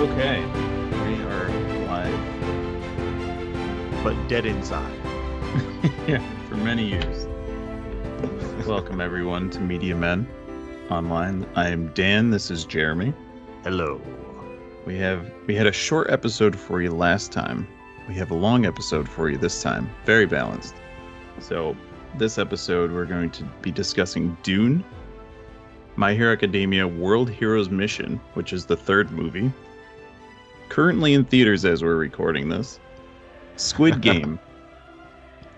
[0.00, 0.40] Okay,
[1.04, 1.48] we are
[1.84, 2.20] live.
[4.02, 4.98] but dead inside.
[6.08, 7.26] yeah, for many years.
[8.66, 10.26] Welcome everyone to Media Men
[10.90, 11.46] Online.
[11.54, 12.30] I am Dan.
[12.30, 13.12] This is Jeremy.
[13.62, 14.00] Hello.
[14.86, 17.68] We have we had a short episode for you last time.
[18.08, 19.90] We have a long episode for you this time.
[20.06, 20.76] Very balanced.
[21.40, 21.76] So
[22.16, 24.82] this episode we're going to be discussing Dune,
[25.96, 29.52] My Hero Academia World Heroes Mission, which is the third movie.
[30.70, 32.78] Currently in theaters as we're recording this.
[33.56, 34.38] Squid Game.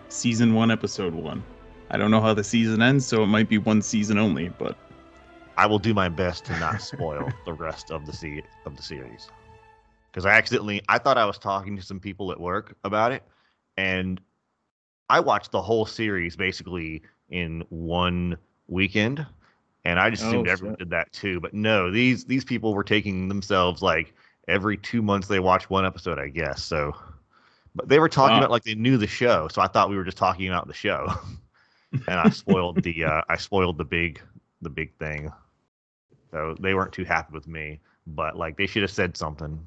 [0.08, 1.44] season 1 episode 1.
[1.90, 4.74] I don't know how the season ends, so it might be one season only, but
[5.58, 8.82] I will do my best to not spoil the rest of the se- of the
[8.82, 9.28] series.
[10.10, 13.22] Because I accidentally, I thought I was talking to some people at work about it,
[13.76, 14.18] and
[15.10, 18.38] I watched the whole series basically in one
[18.68, 19.26] weekend,
[19.84, 20.78] and I just assumed Oh, everyone shit.
[20.78, 21.38] did that too.
[21.40, 24.14] But no, these these people were taking themselves like
[24.48, 26.62] every two months they watch one episode, I guess.
[26.62, 26.92] So,
[27.74, 28.38] but they were talking Wow.
[28.38, 30.74] about like they knew the show, so I thought we were just talking about the
[30.74, 31.08] show,
[31.92, 34.20] and I spoiled the uh, I spoiled the big
[34.60, 35.32] the big thing.
[36.30, 39.60] So they weren't too happy with me, but like they should have said something.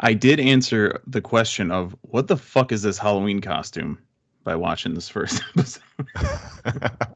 [0.00, 3.98] I did answer the question of what the fuck is this Halloween costume
[4.44, 5.82] by watching this first episode.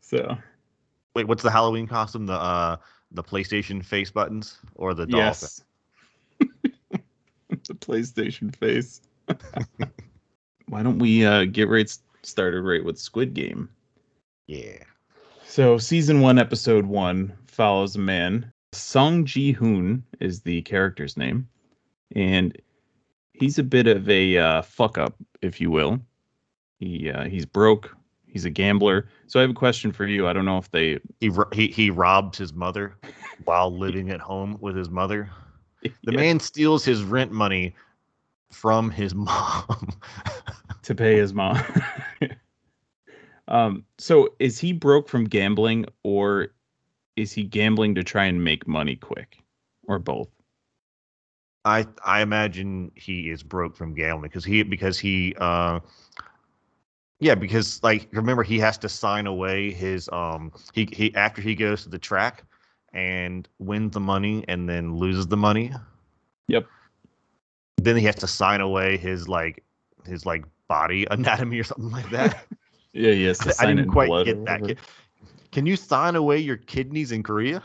[0.00, 0.36] so
[1.14, 2.26] Wait, what's the Halloween costume?
[2.26, 2.76] The uh
[3.14, 5.20] the PlayStation face buttons or the dolphin?
[5.20, 5.64] yes,
[7.48, 9.02] the PlayStation face.
[10.68, 11.90] Why don't we uh, get right
[12.22, 13.68] started right with Squid Game?
[14.46, 14.78] Yeah.
[15.44, 18.50] So season one, episode one follows a man.
[18.72, 21.46] Song Ji Hoon is the character's name,
[22.16, 22.56] and
[23.34, 26.00] he's a bit of a uh, fuck up, if you will.
[26.78, 27.94] He uh, he's broke.
[28.32, 29.08] He's a gambler.
[29.28, 30.26] So I have a question for you.
[30.28, 31.00] I don't know if they.
[31.20, 32.96] He he he robbed his mother
[33.44, 35.30] while living at home with his mother.
[36.04, 37.74] The Yeah, man steals his rent money
[38.50, 39.90] from his mom.
[40.82, 41.58] to pay his mom.
[43.48, 43.84] um.
[43.98, 46.48] So is he broke from gambling, or
[47.16, 49.38] is he gambling to try and make money quick,
[49.86, 50.28] or both?
[51.64, 55.80] I I imagine he is broke from gambling because he because he uh
[57.22, 61.54] yeah because like remember he has to sign away his um he he after he
[61.54, 62.42] goes to the track
[62.92, 65.72] and wins the money and then loses the money.
[66.48, 66.66] Yep.
[67.78, 69.62] Then he has to sign away his like
[70.04, 72.44] his like body anatomy or something like that.
[72.94, 73.12] Yeah.
[73.12, 73.58] Yes.
[73.58, 74.62] I didn't quite get that.
[74.62, 74.76] Can,
[75.50, 77.62] can you sign away your kidneys in Korea?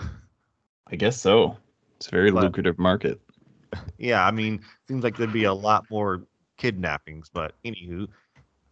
[0.90, 1.58] I guess so.
[1.98, 3.20] It's a very But- lucrative market.
[3.98, 6.24] Yeah, I mean, seems like there'd be a lot more
[6.56, 8.08] kidnappings, but anywho,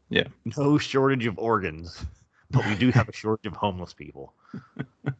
[0.10, 0.28] Yeah.
[0.58, 2.06] no shortage of organs,
[2.52, 4.34] but we do have a shortage of homeless people.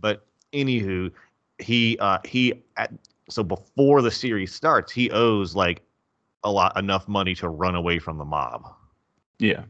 [0.00, 1.10] but anywho,
[1.58, 2.92] he uh he at,
[3.30, 5.82] so before the series starts, he owes like
[6.42, 8.66] a lot enough money to run away from the mob,
[9.38, 9.64] Yeah.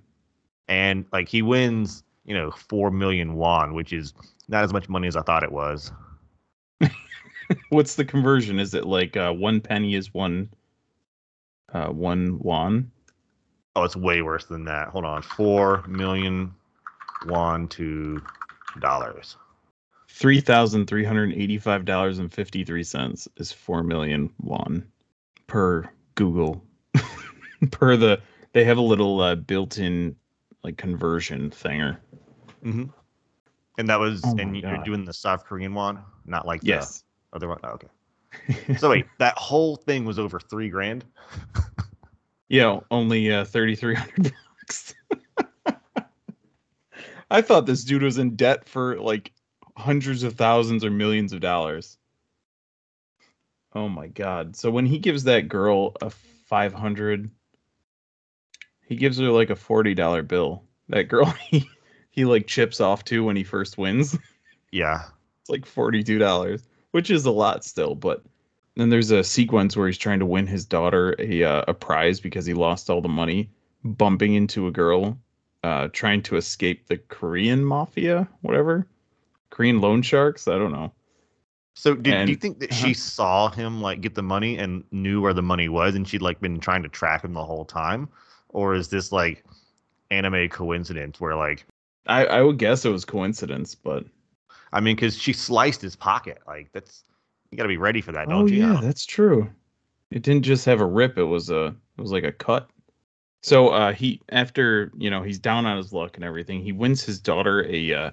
[0.68, 4.12] and like he wins, you know, four million won, which is
[4.48, 5.92] not as much money as I thought it was.
[7.68, 8.58] What's the conversion?
[8.58, 10.48] Is it like uh, one penny is one
[11.72, 12.90] uh, one won?
[13.76, 14.88] Oh, it's way worse than that.
[14.88, 15.22] Hold on.
[15.22, 16.54] Four million
[17.26, 18.22] won to
[18.80, 19.36] dollars.
[20.08, 24.86] Three thousand three hundred eighty-five dollars and fifty-three cents is four million won
[25.48, 26.64] per Google.
[27.72, 28.20] per the
[28.52, 30.14] they have a little uh, built-in
[30.62, 31.96] like conversion thinger.
[32.64, 32.84] Mm-hmm.
[33.76, 34.84] And that was, Oh and you're God.
[34.84, 37.02] doing the South Korean one, not like Yes.
[37.32, 37.58] the other one.
[37.64, 37.88] Oh, okay.
[38.78, 41.04] So wait, that whole thing was over three grand.
[42.48, 44.94] yeah, only uh, thirty-three hundred bucks.
[47.30, 49.32] I thought this dude was in debt for like
[49.76, 51.98] hundreds of thousands or millions of dollars.
[53.74, 54.56] Oh my god.
[54.56, 57.30] So when he gives that girl a 500
[58.86, 60.62] he gives her like a $40 bill.
[60.88, 61.68] That girl he
[62.10, 64.16] he like chips off to when he first wins.
[64.70, 65.02] Yeah.
[65.40, 68.22] It's like $42, which is a lot still, but
[68.76, 72.20] then there's a sequence where he's trying to win his daughter a uh, a prize
[72.20, 73.50] because he lost all the money
[73.84, 75.18] bumping into a girl
[75.62, 78.86] uh trying to escape the Korean mafia, whatever.
[79.50, 80.92] Korean loan sharks, I don't know.
[81.74, 82.80] So did, do you think that uh-huh.
[82.86, 86.22] she saw him like get the money and knew where the money was, and she'd
[86.22, 88.08] like been trying to track him the whole time,
[88.48, 89.44] or is this like
[90.10, 91.66] anime coincidence where like
[92.06, 94.04] I I would guess it was coincidence, but
[94.72, 97.04] I mean, because she sliced his pocket, like that's
[97.54, 98.66] you got to be ready for that, don't oh you?
[98.66, 99.48] yeah, that's true.
[100.10, 102.68] It didn't just have a rip; it was a it was like a cut.
[103.42, 107.04] So uh, he after you know he's down on his luck and everything, he wins
[107.04, 108.10] his daughter a uh,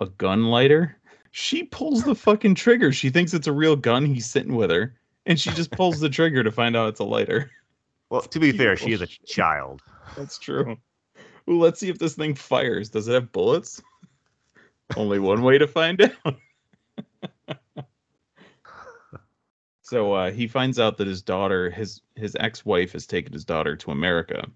[0.00, 0.98] a gun lighter,
[1.30, 2.92] she pulls the fucking trigger.
[2.92, 4.04] She thinks it's a real gun.
[4.04, 4.94] He's sitting with her,
[5.24, 7.50] and she just pulls the trigger to find out it's a lighter.
[8.10, 9.80] Well, to be fair, she is a child.
[10.18, 10.76] That's true.
[11.46, 12.90] Well, let's see if this thing fires.
[12.90, 13.80] Does it have bullets?
[14.98, 16.36] Only one way to find out.
[19.92, 23.76] So uh, he finds out that his daughter, his his ex-wife, has taken his daughter
[23.76, 24.46] to America.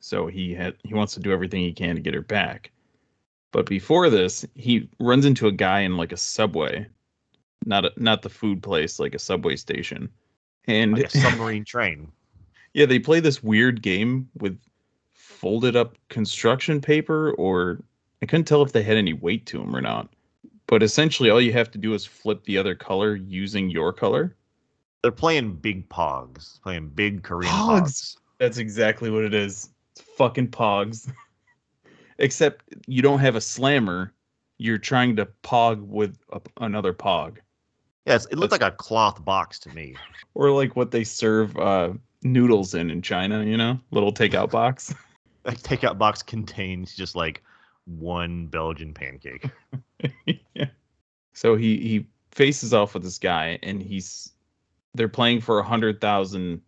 [0.00, 2.70] So he had he wants to do everything he can to get her back.
[3.50, 6.86] But before this, he runs into a guy in like a subway,
[7.64, 10.10] not a, not the food place, like a subway station,
[10.66, 12.12] and Like a submarine train.
[12.74, 14.60] yeah, they play this weird game with
[15.14, 17.80] folded up construction paper, or
[18.20, 20.12] I couldn't tell if they had any weight to them or not.
[20.66, 24.36] But essentially, all you have to do is flip the other color using your color.
[25.02, 27.82] They're playing big pogs, playing big Korean Pogs.
[27.82, 28.16] pogs.
[28.38, 29.70] That's exactly what it is.
[29.92, 31.10] It's fucking pogs.
[32.18, 34.12] Except you don't have a slammer.
[34.58, 37.36] You're trying to pog with a, another pog,
[38.06, 39.96] Yes, it looked like a cloth box to me.
[40.34, 41.92] or like what they serve uh,
[42.22, 43.44] noodles in in China.
[43.44, 44.94] You know, little takeout box.
[45.42, 47.40] That takeout box contains just like
[47.86, 49.48] one Belgian pancake.
[50.54, 50.66] yeah.
[51.32, 54.32] So he he faces off with this guy, and he's
[54.94, 56.60] they're playing for a hundred thousand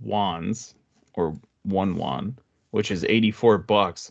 [0.00, 0.74] wands
[1.14, 2.38] or one won,
[2.70, 4.10] which is eighty four bucks.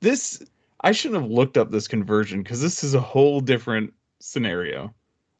[0.00, 0.42] This
[0.80, 4.92] I shouldn't have looked up this conversion because this is a whole different scenario.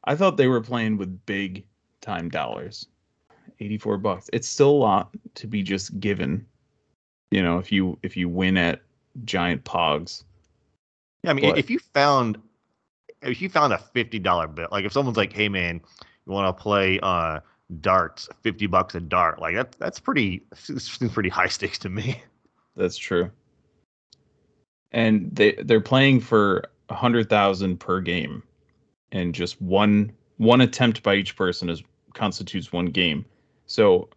[0.04, 1.64] I thought they were playing with big
[2.00, 2.86] time dollars.
[3.60, 4.30] 84 bucks.
[4.32, 6.44] It's still a lot to be just given.
[7.30, 8.82] You know, if you if you win at
[9.24, 10.24] giant pogs.
[11.22, 12.40] Yeah, I mean, But- if you found
[13.22, 15.80] if you found a fifty dollar bill, like if someone's like, "Hey, man,
[16.26, 17.38] you want to play uh
[17.80, 18.28] darts?
[18.42, 22.20] Fifty bucks a dart." Like that that's pretty seems pretty high stakes to me.
[22.74, 23.30] That's true.
[24.92, 28.42] And they they're playing for a hundred thousand per game,
[29.12, 31.82] and just one one attempt by each person is
[32.14, 33.24] constitutes one game.
[33.66, 34.08] So,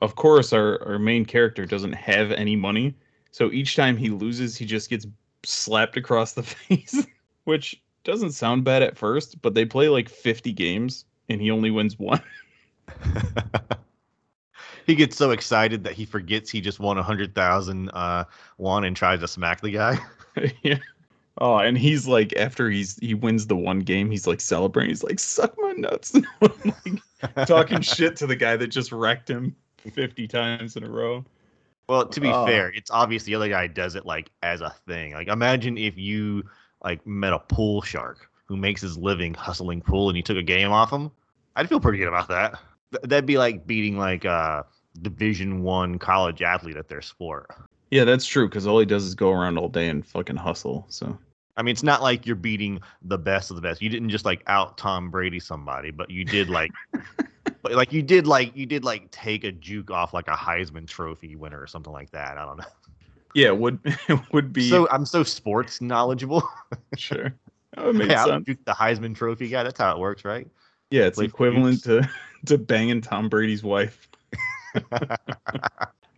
[0.00, 2.94] of course, our our main character doesn't have any money.
[3.32, 5.06] So each time he loses, he just gets
[5.44, 7.06] slapped across the face,
[7.44, 9.42] which doesn't sound bad at first.
[9.42, 12.22] But they play like fifty games, and he only wins one.
[14.86, 18.24] he gets so excited that he forgets he just won a hundred thousand uh
[18.58, 19.98] won and tries to smack the guy.
[20.62, 20.78] yeah.
[21.38, 24.90] Oh, and he's like, after he's he wins the one game, he's like celebrating.
[24.90, 29.56] He's like, "Suck my nuts!" like, talking shit to the guy that just wrecked him
[29.94, 31.24] fifty times in a row.
[31.92, 32.46] Well, to be Oh.
[32.46, 35.12] fair, it's obvious the other guy does it like as a thing.
[35.12, 36.42] Like imagine if you
[36.82, 40.42] like met a pool shark who makes his living hustling pool and you took a
[40.42, 41.10] game off him.
[41.54, 42.58] I'd feel pretty good about that.
[42.92, 44.64] Th- that'd be like beating like a
[45.02, 47.46] division 1 college athlete at their sport.
[47.90, 48.48] Yeah, that's true.
[48.48, 50.86] Because all he does is go around all day and fucking hustle.
[50.88, 51.18] So
[51.58, 53.82] I mean, it's not like you're beating the best of the best.
[53.82, 56.70] You didn't just like out Tom Brady somebody, but you did like
[57.62, 60.86] but like you did like you did like take a juke off like a Heisman
[60.86, 62.36] trophy winner or something like that.
[62.38, 62.64] I don't know.
[63.34, 66.42] yeah, it would it would be So I'm so sports knowledgeable.
[66.96, 67.34] sure.
[67.74, 68.44] That would make I'll sense.
[68.44, 69.62] juke the Heisman Trophy guy.
[69.62, 70.46] That's how it works, right?
[70.90, 72.06] Yeah, it's play equivalent to
[72.46, 74.08] to banging Tom Brady's wife.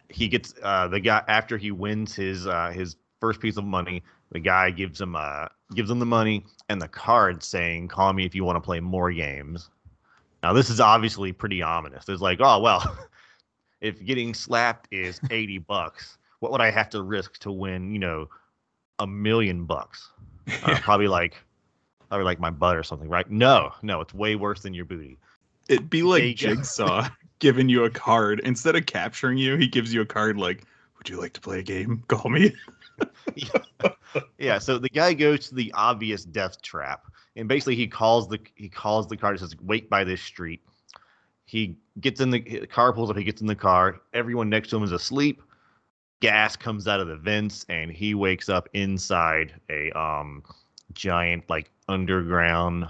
[0.09, 4.03] he gets uh, the guy after he wins his uh, his first piece of money.
[4.33, 5.47] The guy gives him uh,
[5.77, 8.81] gives him the money and the card saying, "Call me if you want to play
[8.81, 9.71] more games."
[10.45, 12.07] Now this is obviously pretty ominous.
[12.07, 12.99] It's like, oh well,
[13.81, 17.91] if getting slapped is eighty bucks, what would I have to risk to win?
[17.95, 18.29] You know,
[18.99, 20.11] a million bucks?
[20.47, 21.43] Uh, probably like
[22.11, 23.29] probably like my butt or something, right?
[23.31, 25.17] No, no, it's way worse than your booty.
[25.71, 26.37] It'd be like.
[26.37, 27.09] Jigsaw
[27.39, 29.57] giving you a card instead of capturing you.
[29.57, 30.67] He gives you a card like,
[30.99, 32.05] "Would you like to play a game?
[32.09, 32.55] Call me."
[34.39, 38.39] yeah so the guy goes to the obvious death trap and basically he calls the
[38.55, 40.63] he calls the car and says wait by this street.
[41.47, 44.71] He gets in the, the car pulls up he gets in the car everyone next
[44.71, 45.43] to him is asleep
[46.21, 50.43] gas comes out of the vents and he wakes up inside a um
[50.95, 52.87] giant like underground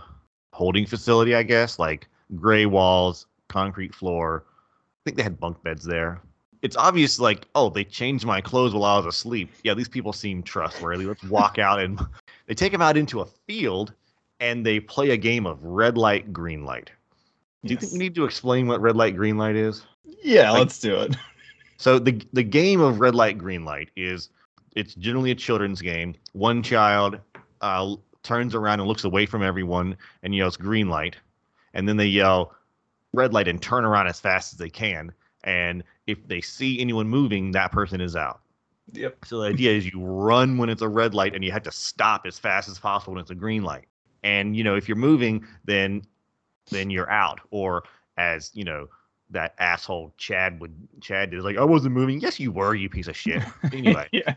[0.53, 2.07] holding facility i guess like
[2.37, 4.45] gray walls concrete floor.
[4.49, 6.21] I think they had bunk beds there
[6.65, 9.51] it's obvious like oh they changed my clothes while i was asleep.
[9.63, 11.05] Yeah these people seem trustworthy.
[11.05, 12.01] Let's walk out and
[12.47, 13.93] they take him out into a field
[14.41, 16.91] and they play a game of red light green light.
[17.65, 19.87] Do you think we need to explain what red light green light is?
[20.23, 21.17] Yeah, Like- let's do it.
[21.77, 24.31] so the the game of red light green light is
[24.75, 26.15] it's generally a children's game.
[26.33, 27.19] One child
[27.61, 31.17] uh, turns around and looks away from everyone and yells green light.
[31.75, 32.55] And then they yell
[33.13, 35.13] red light and turn around as fast as they can
[35.45, 38.41] and if they see anyone moving that person is out
[38.93, 39.25] Yep.
[39.25, 41.73] so the idea is you run when it's a red light and you have to
[41.73, 43.87] stop as fast as possible when it's a green light
[44.23, 46.03] And you know, if you're moving, then
[46.71, 47.41] then you're out.
[47.51, 47.85] Or
[48.17, 48.89] as you know,
[49.31, 52.21] that asshole Chad would Chad is like, I wasn't moving.
[52.21, 53.43] Yes, you were, you piece of shit.
[53.73, 54.35] Anyway, yeah.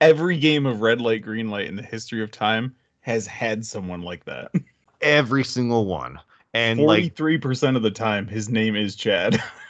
[0.00, 4.02] Every game of red light, green light in the history of time has had someone
[4.02, 4.50] like that.
[5.00, 6.18] every single one.
[6.54, 9.40] And like Forty-three percent of the time, his name is Chad.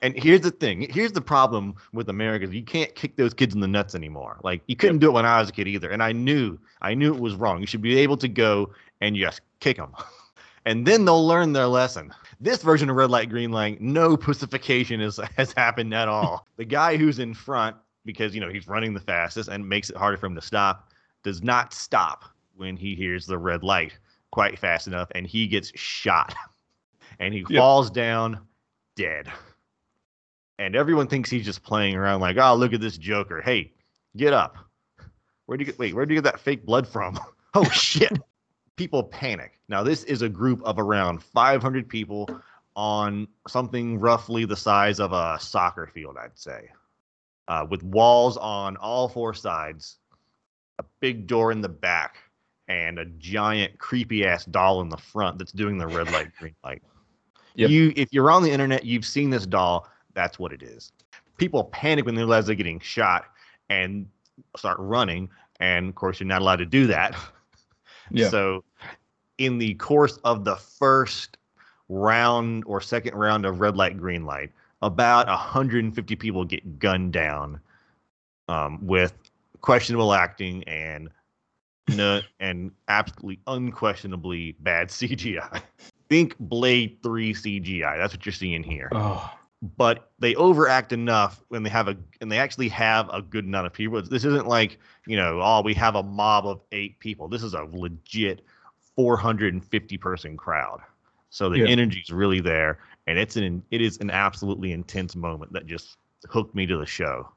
[0.00, 0.86] And here's the thing.
[0.90, 2.46] Here's the problem with America.
[2.46, 4.38] You can't kick those kids in the nuts anymore.
[4.44, 5.90] Like you couldn't do it when I was a kid either.
[5.90, 7.60] And I knew, I knew it was wrong.
[7.60, 9.92] You should be able to go and just kick them,
[10.66, 12.12] and then they'll learn their lesson.
[12.40, 16.46] This version of red light, green light, no pussification is, has happened at all.
[16.56, 19.96] the guy who's in front, because you know he's running the fastest and makes it
[19.96, 20.90] harder for him to stop,
[21.24, 22.24] does not stop
[22.56, 23.98] when he hears the red light
[24.30, 26.34] quite fast enough, and he gets shot,
[27.18, 27.58] and he Yep.
[27.58, 28.38] falls down
[28.94, 29.28] dead
[30.58, 33.40] and everyone thinks he's just playing around like oh look at this joker.
[33.40, 33.72] Hey
[34.16, 34.56] get up.
[35.46, 37.18] Where'd you get wait where'd you get that fake blood from?
[37.54, 38.12] Oh shit.
[38.76, 39.58] People panic.
[39.70, 42.28] Now this is a group of around 500 people
[42.78, 46.68] on something roughly the size of a soccer field i'd say
[47.48, 49.96] uh, with walls on all four sides
[50.78, 52.18] a big door in the back
[52.68, 56.54] and a giant creepy ass doll in the front that's doing the red light green
[56.64, 56.82] light.
[57.54, 57.70] Yep.
[57.70, 60.90] you if you're on the internet you've seen this doll that's what it is.
[61.36, 63.26] People panic when they realize they're getting shot
[63.70, 64.08] and
[64.56, 65.28] start running
[65.60, 67.14] and of course you're not allowed to do that.
[68.10, 68.30] Yeah.
[68.30, 68.64] so
[69.36, 71.36] in the course of the first
[71.90, 77.60] round or second round of red light green light about 150 people get gunned down
[78.48, 79.12] um, with
[79.60, 81.10] questionable acting and
[81.90, 85.62] no, and absolutely unquestionably bad cgi
[86.08, 88.88] think blade 3 cgi that's what you're seeing here.
[88.92, 93.44] Oh, but they overact enough when they have a and they actually have a good
[93.44, 94.00] amount of people.
[94.02, 97.28] This isn't like you know, oh, we have a mob of eight people.
[97.28, 98.42] This is a legit
[98.94, 100.80] 450 person crowd.
[101.30, 101.66] So the Yeah.
[101.66, 105.96] energy is really there, and it's an it is an absolutely intense moment that just
[106.28, 107.28] hooked me to the show.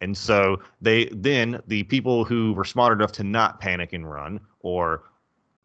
[0.00, 4.40] And so they then the people who were smart enough to not panic and run,
[4.60, 5.04] or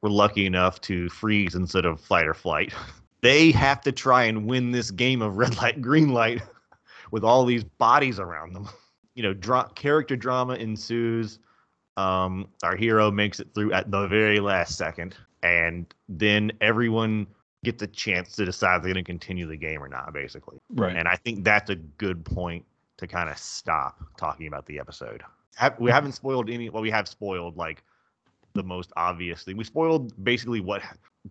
[0.02, 2.74] were lucky enough to freeze instead of fight or flight,
[3.26, 6.44] they have to try and win this game of red light, green light
[7.12, 8.70] with all these bodies around them.
[9.16, 11.40] You know, dra- character drama ensues.
[11.98, 17.26] Um, our hero makes it through at the very last second, and then everyone
[17.64, 20.60] gets a chance to decide if they're going to continue the game or not, basically.
[20.76, 20.96] right.
[20.96, 22.64] And I think that's a good point
[22.98, 25.24] to kind of stop talking about the episode.
[25.80, 26.70] We haven't spoiled any.
[26.70, 27.82] Well, we have spoiled like
[28.54, 29.58] the most obvious thing.
[29.58, 30.84] We spoiled basically what,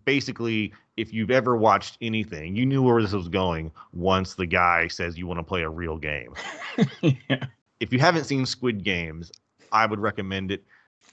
[0.03, 4.87] basically, if you've ever watched anything, you knew where this was going once the guy
[4.87, 6.33] says you want to play a real game.
[7.01, 7.45] yeah.
[7.79, 9.31] If you haven't seen Squid Games,
[9.71, 10.63] I would recommend it.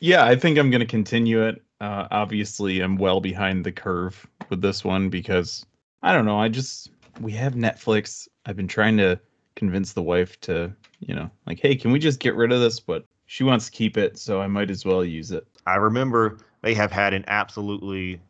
[0.00, 1.62] Yeah, I think I'm going to continue it.
[1.80, 5.66] Uh, obviously, I'm well behind the curve with this one because
[6.02, 6.38] I don't know.
[6.38, 8.28] I just we have Netflix.
[8.46, 9.20] I've been trying to
[9.54, 12.80] convince the wife to, you know, like, hey, can we just get rid of this?
[12.80, 15.46] But she wants to keep it, so I might as well use it.
[15.66, 18.20] I remember they have had an absolutely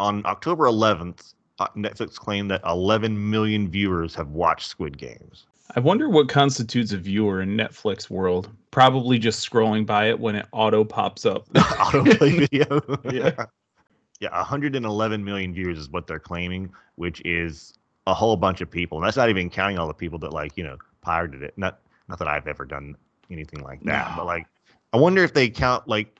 [0.00, 1.34] on October 11th.
[1.60, 5.46] uh, Netflix claimed that 11 million viewers have watched Squid Games.
[5.76, 8.50] I wonder what constitutes a viewer in Netflix world.
[8.70, 11.48] Probably just scrolling by it when it auto pops up.
[11.54, 12.80] autoplay video.
[13.12, 13.44] Yeah.
[14.20, 17.74] yeah, 111 million views is what they're claiming, which is
[18.06, 18.98] a whole bunch of people.
[18.98, 21.54] And that's not even counting all the people that like, you know, pirated it.
[21.56, 21.78] Not
[22.08, 22.96] not that I've ever done
[23.30, 24.46] anything like that, but like
[24.92, 26.18] I wonder if they count like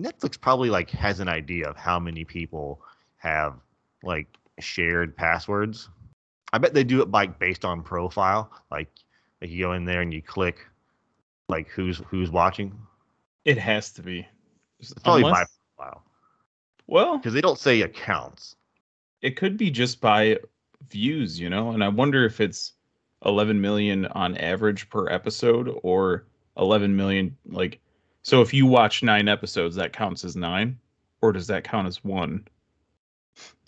[0.00, 2.80] Netflix probably like has an idea of how many people
[3.16, 3.54] have
[4.02, 4.26] like
[4.60, 5.88] shared passwords.
[6.52, 8.50] I bet they do it by based on profile.
[8.70, 8.90] Like
[9.40, 10.66] like you go in there and you click
[11.48, 12.76] like who's who's watching.
[13.44, 14.26] It has to be.
[14.80, 16.02] It's probably Unless- by profile.
[16.86, 18.56] well, because they don't say accounts.
[19.22, 20.38] it could be just by
[20.90, 22.72] views, you know, and I wonder if it's
[23.24, 27.80] 11 million on average per episode or 11 million like
[28.28, 30.78] so if you watch 9 episodes that counts as 9
[31.22, 32.46] or does that count as 1?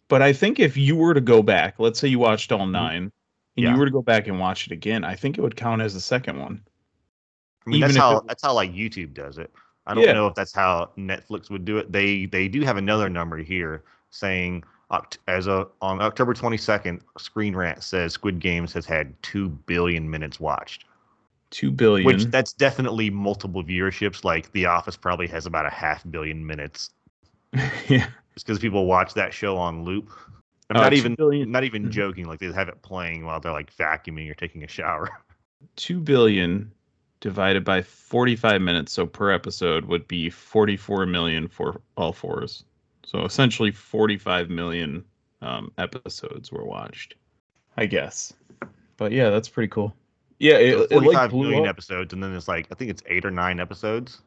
[0.08, 2.72] But I think if you were to go back, let's say you watched all mm-hmm.
[2.72, 3.12] 9 and
[3.56, 3.72] Yeah.
[3.72, 5.94] you were to go back and watch it again, I think it would count as
[5.94, 6.60] the second one.
[7.66, 9.50] I mean, Even that's how that's how like YouTube does it.
[9.86, 10.12] I don't Yeah.
[10.12, 11.90] know if that's how Netflix would do it.
[11.90, 14.62] They they do have another number here saying
[15.26, 20.38] as a on October 22nd, Screen Rant says Squid Games has had two billion minutes
[20.38, 20.84] watched,
[21.50, 22.06] 2 billion.
[22.06, 24.24] which that's definitely multiple viewerships.
[24.24, 26.90] Like The Office probably has about a half billion minutes,
[27.88, 28.06] yeah.
[28.34, 30.10] just because people watch that show on loop.
[30.70, 31.90] I'm Uh, not even billion- not even Mhm.
[31.90, 32.26] joking.
[32.26, 35.08] Like they have it playing while they're like vacuuming or taking a shower.
[35.76, 36.70] 2 billion
[37.20, 42.64] divided by 45 minutes so per episode would be 44 million for all fours
[43.04, 45.04] So essentially, 45 million
[45.42, 47.16] um, episodes were watched.
[47.76, 48.32] I guess.
[48.96, 49.92] But yeah, that's pretty cool.
[50.40, 53.02] Yeah, it, So it like 45 million episodes, and then it's like I think it's
[53.06, 54.22] eight or nine episodes.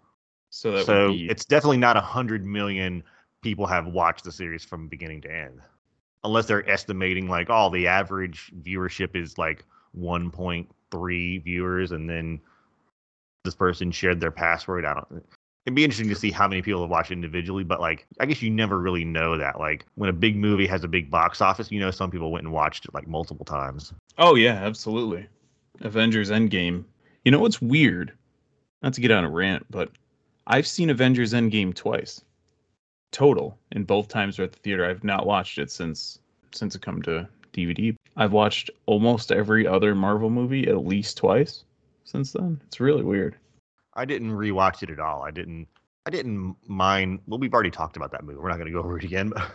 [0.51, 3.03] So that so be it's definitely not a hundred million
[3.41, 5.59] people have watched the series from beginning to end,
[6.23, 9.65] unless they're estimating like, oh, the average viewership is like
[9.99, 12.39] 1.3 viewers, and then
[13.43, 14.85] this person shared their password.
[14.85, 15.25] I don't.
[15.65, 18.41] It'd be interesting to see how many people have watched individually, but like, I guess
[18.41, 19.59] you never really know that.
[19.59, 22.43] Like, when a big movie has a big box office, you know, some people went
[22.43, 23.93] and watched it like multiple times.
[24.19, 25.27] Oh yeah, absolutely.
[25.81, 26.83] Avengers Endgame.
[27.23, 28.13] You know what's weird?
[28.81, 29.89] Not to get on a rant, but
[30.47, 32.21] I've seen Avengers Endgame twice.
[33.11, 33.57] Total.
[33.71, 34.85] And both times were at the theater.
[34.85, 36.19] I've not watched it since
[36.51, 37.95] since it come to DVD.
[38.17, 41.63] I've watched almost every other Marvel movie at least twice
[42.03, 42.61] since then.
[42.67, 43.35] It's really weird.
[43.95, 45.23] I didn't rewatch it at all.
[45.23, 45.67] I didn't.
[46.05, 47.19] I didn't mind.
[47.27, 48.39] Well, we've already talked about that movie.
[48.39, 49.29] We're not going to go over it again.
[49.29, 49.49] But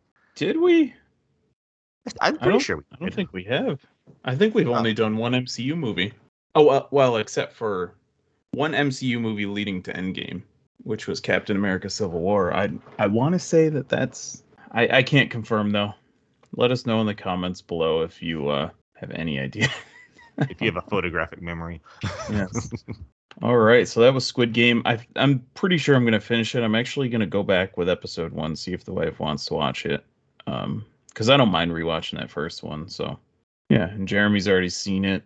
[0.34, 0.92] Did we?
[2.20, 3.80] I'm pretty don't- sure we I don't think we have.
[4.24, 6.12] I think we've Uh, only done one MCU movie.
[6.54, 7.94] Oh well, well, except for
[8.52, 10.42] one MCU movie leading to Endgame,
[10.82, 12.54] which was Captain America: Civil War.
[12.54, 14.42] I I want to say that that's.
[14.72, 15.92] I I can't confirm though.
[16.56, 19.68] Let us know in the comments below if you uh, have any idea.
[20.38, 21.80] if you have a photographic memory.
[22.30, 22.70] yes.
[23.42, 24.80] All right, so that was Squid Game.
[24.84, 26.62] I I'm pretty sure I'm gonna finish it.
[26.62, 29.86] I'm actually gonna go back with episode one, see if the wife wants to watch
[29.86, 30.04] it.
[30.46, 32.88] Um, because I don't mind rewatching that first one.
[32.88, 33.18] So
[33.74, 35.22] yeah, and Jeremy's already seen it,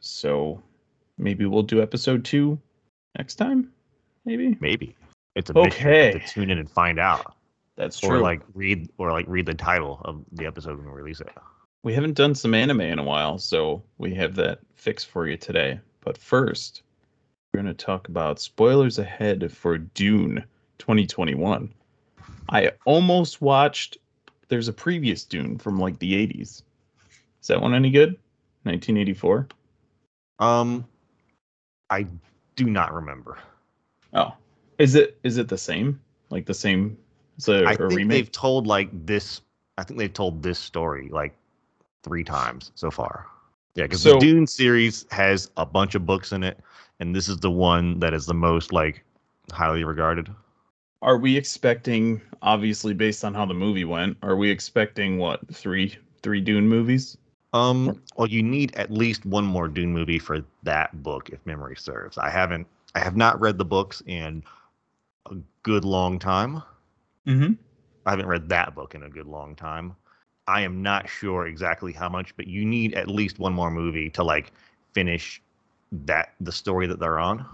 [0.00, 0.62] so
[1.18, 2.58] maybe we'll do episode two
[3.18, 3.70] next time.
[4.24, 4.96] Maybe Maybe
[5.34, 6.12] it's a Okay.
[6.12, 7.34] to tune in and find out,
[7.76, 8.18] that's true.
[8.18, 11.28] or like read, or like read the title of the episode when we release it.
[11.82, 15.36] we haven't done some anime in a while, so we have that fixed for you
[15.36, 15.78] today.
[16.02, 16.82] But first,
[17.52, 20.44] we're going to talk about spoilers ahead for Dune
[20.78, 21.72] 2021.
[22.48, 23.98] I almost watched,
[24.48, 26.62] there's a previous Dune from like the 80s.
[27.40, 28.10] Is that one any good?
[28.64, 29.48] 1984?
[30.38, 30.84] Um,
[31.88, 32.06] I
[32.56, 33.38] do not remember.
[34.12, 34.32] Oh,
[34.78, 36.00] is it is it the same?
[36.30, 36.96] Like the same?
[37.36, 38.08] It's a, I a think remake.
[38.08, 39.40] they've told like this.
[39.78, 41.34] I think they've told this story like
[42.02, 43.26] three times so far.
[43.74, 46.58] Yeah, because So- the Dune series has a bunch of books in it,
[46.98, 49.04] and this is the one that is the most like
[49.52, 50.28] highly regarded.
[51.02, 55.96] Are we expecting, obviously based on how the movie went, are we expecting what three
[56.22, 57.16] three Dune movies?
[57.52, 61.76] Um, well, you need at least one more Dune movie for that book, if memory
[61.76, 62.16] serves.
[62.16, 64.44] I haven't, I have not read the books in
[65.30, 66.62] a good long time.
[67.26, 67.52] Mm-hmm.
[68.06, 69.96] I haven't read that book in a good long time.
[70.46, 74.10] I am not sure exactly how much, but you need at least one more movie
[74.10, 74.52] to like
[74.94, 75.42] finish
[75.92, 77.44] that the story that they're on.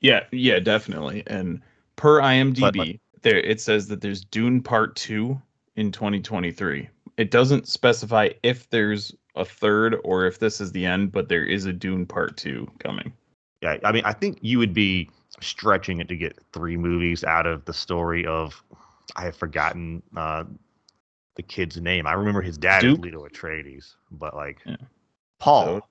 [0.00, 1.22] Yeah, yeah, definitely.
[1.26, 1.60] And
[1.96, 5.40] per IMDb, But, like- there it says that there's Dune Part Two
[5.74, 6.88] in 2023.
[7.18, 11.44] It doesn't specify if there's a third or if this is the end, but there
[11.44, 13.12] is a Dune Part Two coming.
[13.60, 17.46] Yeah, I mean, I think you would be stretching it to get three movies out
[17.46, 18.62] of the story of.
[19.16, 20.44] I have forgotten uh,
[21.34, 22.06] the kid's name.
[22.06, 23.04] I remember his dad is Duke?
[23.04, 24.76] Leto Atreides, but like Yeah.
[25.38, 25.64] Paul.
[25.64, 25.84] So-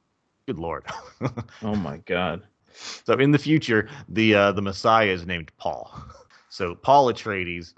[0.46, 0.86] good lord.
[1.62, 2.44] Oh my god.
[2.74, 5.92] so in the future, the uh, the Messiah is named Paul.
[6.50, 7.74] So Paul Atreides,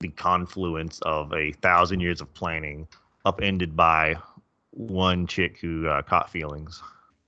[0.00, 2.86] the confluence of a thousand years of planning,
[3.24, 4.16] upended by
[4.70, 6.82] one chick who uh, caught feelings.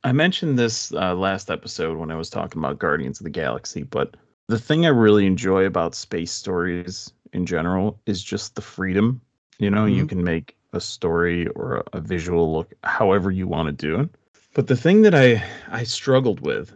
[0.04, 3.82] I mentioned this uh, last episode when I was talking about Guardians of the Galaxy,
[3.82, 4.16] but
[4.48, 9.20] the thing I really enjoy about space stories in general is just the freedom.
[9.58, 10.08] You know, you Mhm.
[10.08, 14.10] can make a story or a, a visual look however you want to do it.
[14.54, 16.72] But the thing that I I struggled with,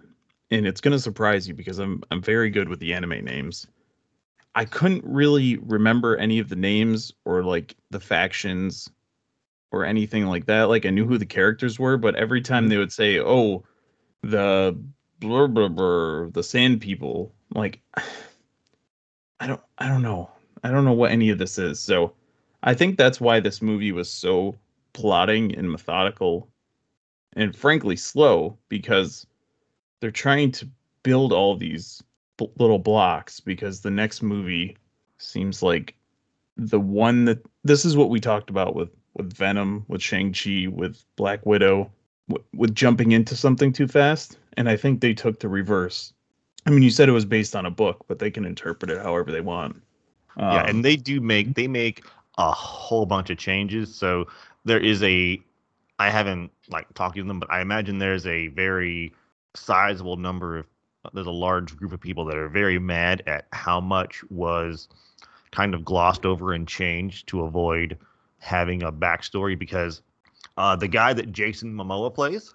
[0.51, 3.67] and it's going to surprise you because I'm I'm very good with the anime names.
[4.55, 8.91] I couldn't really remember any of the names or like the factions
[9.71, 10.65] or anything like that.
[10.65, 13.65] Like I knew who the characters were, but every time they would say, "Oh,
[14.23, 14.77] the
[15.21, 17.81] blah blah blah, the Sand People," like
[19.41, 20.31] I don't, I don't know,
[20.65, 21.81] I don't know what any of this is.
[21.81, 22.13] So
[22.63, 24.57] I think that's why this movie was so
[24.93, 26.49] plotting and methodical,
[27.35, 29.27] and frankly slow because
[30.01, 30.69] they're trying to
[31.03, 32.03] build all these
[32.57, 34.77] little blocks because the next movie
[35.19, 35.95] seems like
[36.57, 41.05] the one that this is what we talked about with with Venom, with Shang-Chi, with
[41.17, 41.91] Black Widow,
[42.29, 44.39] w- with jumping into something too fast.
[44.57, 46.13] And I think they took the reverse.
[46.67, 49.03] I mean, you said it was based on a book, but they can interpret it
[49.03, 49.83] however they want.
[50.37, 52.05] yeah, Um, and they do make they make
[52.39, 53.95] a whole bunch of changes.
[53.95, 54.29] So
[54.65, 55.41] there is a
[55.99, 59.13] I haven't like talked to them, but I imagine there's a very
[59.55, 60.67] sizable number of
[61.15, 64.89] there's a large group of people that are very mad at how much was
[65.51, 67.99] kind of glossed over and changed to avoid
[68.39, 70.03] having a backstory because
[70.57, 72.55] uh, the guy that Jason Momoa plays,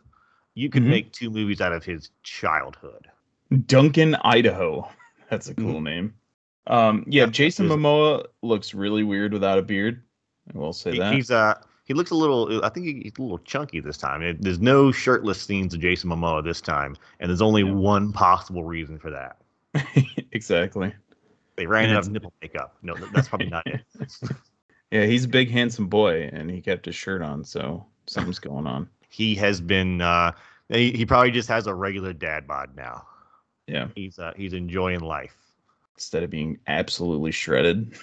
[0.54, 0.90] you could Mhm.
[0.90, 3.08] make two movies out of his childhood.
[3.66, 4.88] Duncan, Idaho.
[5.30, 5.84] That's a cool Mhm.
[5.84, 6.14] name.
[6.68, 10.02] Um, yeah, Jason Momoa looks really weird without a beard.
[10.54, 11.14] I will say that.
[11.14, 12.64] he's uh he looks a little.
[12.66, 14.22] I think he- he's a little chunky this time.
[14.22, 17.72] It- there's no shirtless scenes of Jason Momoa this time, and there's only Yeah.
[17.72, 19.38] one possible reason for that.
[20.32, 20.94] exactly.
[21.56, 22.76] They ran out of nipple makeup.
[22.82, 23.82] No, that's probably not it.
[24.92, 28.68] Yeah, he's a big, handsome boy, and he kept his shirt on, so something's going
[28.68, 28.88] on.
[29.10, 30.02] He has been.
[30.02, 30.32] uh
[30.70, 33.06] he, he probably just has a regular dad bod now.
[33.68, 35.36] Yeah, He's uh, he's enjoying life.
[35.96, 37.98] instead of being absolutely shredded.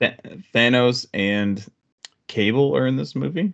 [0.00, 0.16] Th-
[0.54, 1.64] Thanos and
[2.28, 3.52] Cable are in this movie.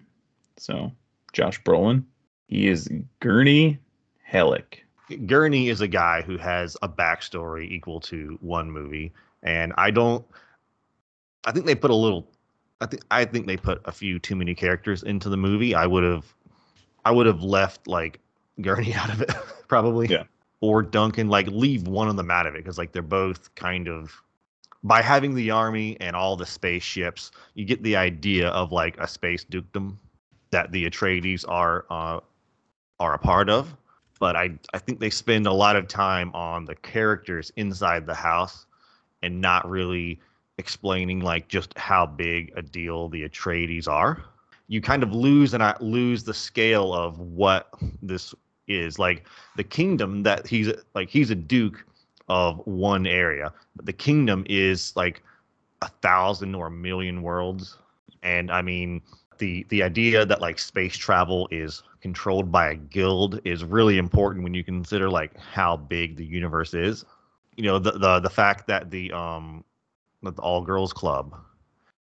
[0.56, 0.92] So,
[1.32, 2.04] Josh Brolin.
[2.46, 2.88] He is
[3.20, 3.78] Gurney
[4.22, 4.84] Halleck.
[5.26, 10.24] Gurney is a guy who has a backstory equal to one movie, and I don't.
[11.44, 12.30] I think they put a little.
[12.80, 15.74] I think I think they put a few too many characters into the movie.
[15.74, 16.32] I would have,
[17.04, 18.20] I would have left like
[18.60, 19.30] Gurney out of it
[19.68, 20.08] probably.
[20.08, 20.24] Yeah.
[20.60, 23.88] Or Duncan, like leave one of them out of it because like they're both kind
[23.88, 24.12] of.
[24.84, 29.08] By having the army and all the spaceships, you get the idea of like a
[29.08, 29.98] space dukedom
[30.50, 32.20] that the Atreides are uh,
[33.00, 33.76] are a part of
[34.24, 38.14] but I I think they spend a lot of time on the characters inside the
[38.14, 38.66] house
[39.22, 40.20] and not really
[40.58, 44.22] explaining like just how big a deal the Atreides are.
[44.68, 47.68] You kind of lose and I lose the scale of what
[48.02, 48.34] this
[48.66, 51.84] is like the kingdom that he's like he's a duke
[52.28, 55.22] of one area, but the kingdom is like
[55.82, 57.78] a thousand or a million worlds.
[58.22, 59.02] And I mean,
[59.38, 64.44] the the idea that like space travel is controlled by a guild is really important
[64.44, 67.04] when you consider like how big the universe is.
[67.56, 69.64] You know, the the the fact that the um
[70.22, 71.34] that the all girls club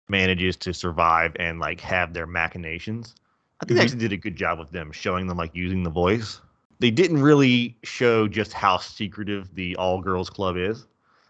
[0.09, 3.15] manages to survive and like have their machinations.
[3.61, 3.77] I think Mhm.
[3.77, 6.41] they actually did a good job with them showing them like using the voice.
[6.79, 10.85] They didn't really show just how secretive the all girls club is.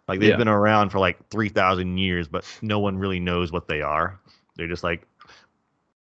[0.08, 0.38] Like they've Yeah.
[0.38, 4.20] been around for like 3000 years but no one really knows what they are.
[4.56, 5.08] They're just like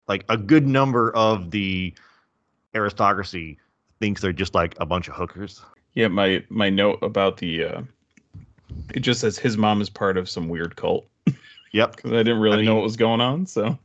[0.08, 1.94] like a good number of the
[2.76, 3.58] aristocracy
[4.00, 5.62] thinks they're just like a bunch of hookers.
[5.94, 7.82] Yeah, my my note about the uh
[8.94, 11.06] it just says his mom is part of some weird cult
[11.74, 11.92] Yep.
[11.96, 13.46] because I didn't really know mean- what was going on.
[13.46, 13.78] So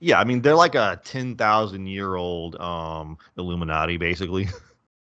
[0.00, 4.48] Yeah, I mean they're like a 10,000 year old um Illuminati basically.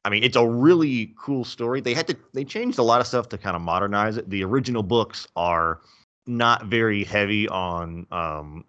[0.06, 1.82] I mean, it's a really cool story.
[1.82, 4.30] They had to they changed a lot of stuff to kind of modernize it.
[4.30, 5.82] The original books are
[6.28, 8.65] not very heavy on um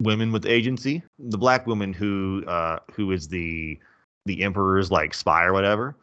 [0.00, 1.02] women with agency.
[1.18, 3.78] The black woman who uh who is the
[4.24, 5.96] the emperor's like spy or whatever,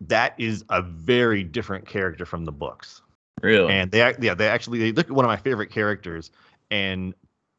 [0.00, 3.02] that is a very different character from the books.
[3.42, 6.30] really, and they yeah they actually they look at one of my favorite characters
[6.70, 7.14] and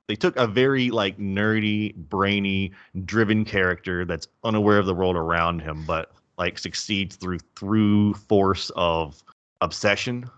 [0.07, 2.71] they took a very like nerdy brainy
[3.05, 8.71] driven character that's unaware of the world around him but like succeeds through through force
[8.75, 9.23] of
[9.61, 10.29] obsession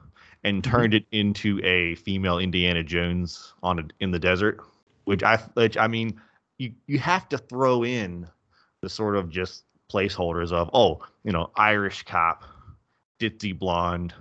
[0.43, 0.71] and mm-hmm.
[0.71, 4.60] turned it into a female indiana jones on a, in the desert
[5.05, 6.19] which i which i mean
[6.58, 8.27] you you have to throw in
[8.82, 12.45] the sort of just placeholders of oh you know irish cop
[13.19, 14.13] ditzy blonde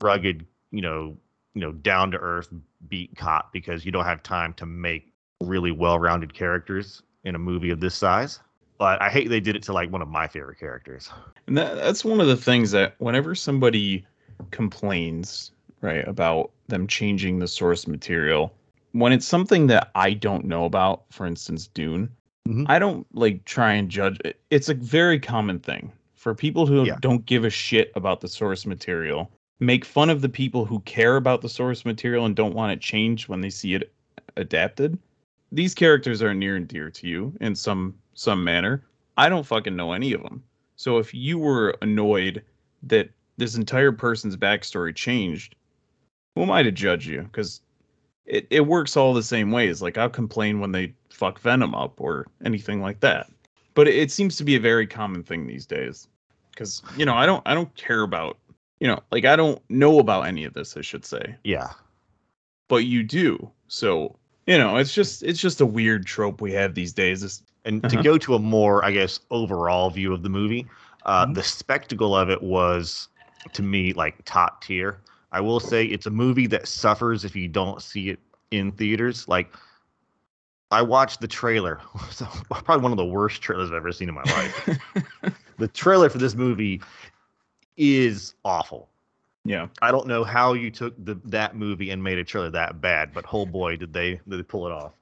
[0.00, 1.16] rugged, you know,
[1.54, 2.48] you know, down to earth
[2.88, 5.12] beat cop because you don't have time to make
[5.42, 8.40] really well-rounded characters in a movie of this size.
[8.78, 11.10] But I hate they did it to like one of my favorite characters.
[11.46, 14.06] and that, that's one of the things that whenever somebody
[14.50, 18.52] complains right about them changing the source material,
[18.92, 22.10] when it's something that I don't know about, for instance, Dune,
[22.48, 22.64] Mhm.
[22.68, 24.40] I don't like try and judge it.
[24.50, 26.96] It's a very common thing for people who Yeah.
[27.00, 29.30] don't give a shit about the source material.
[29.60, 32.80] Make fun of the people who care about the source material and don't want it
[32.80, 33.92] changed when they see it
[34.36, 34.98] adapted.
[35.52, 38.82] These characters are near and dear to you in some some manner.
[39.18, 40.42] I don't fucking know any of them.
[40.76, 42.42] So if you were annoyed
[42.84, 45.54] that this entire person's backstory changed,
[46.34, 47.22] who am I to judge you?
[47.22, 47.60] Because
[48.24, 49.82] it, it works all the same ways.
[49.82, 53.30] Like I'll complain when they fuck Venom up or anything like that.
[53.74, 56.08] But it, it seems to be a very common thing these days.
[56.50, 58.38] Because you know, I don't I don't care about
[58.80, 61.36] you know, like I don't know about any of this, I should say.
[61.44, 61.70] Yeah.
[62.68, 63.50] But you do.
[63.68, 64.16] So,
[64.46, 67.22] you know, it's just it's just a weird trope we have these days.
[67.22, 67.96] It's, And Uh-huh.
[67.96, 70.66] to go to a more, I guess, overall view of the movie,
[71.04, 71.34] uh, Mhm.
[71.34, 73.08] the spectacle of it was,
[73.52, 75.02] to me, like top tier.
[75.32, 78.18] I will say it's a movie that suffers if you don't see it
[78.50, 79.28] in theaters.
[79.28, 79.52] Like,
[80.70, 81.80] I watched the trailer,
[82.50, 84.68] probably one of the worst trailers I've ever seen in my life.
[85.58, 86.80] the trailer for this movie
[87.76, 88.88] is awful.
[89.44, 89.68] Yeah.
[89.80, 93.12] I don't know how you took the that movie and made a trailer that bad,
[93.14, 94.92] but oh boy, did they did they pull it off.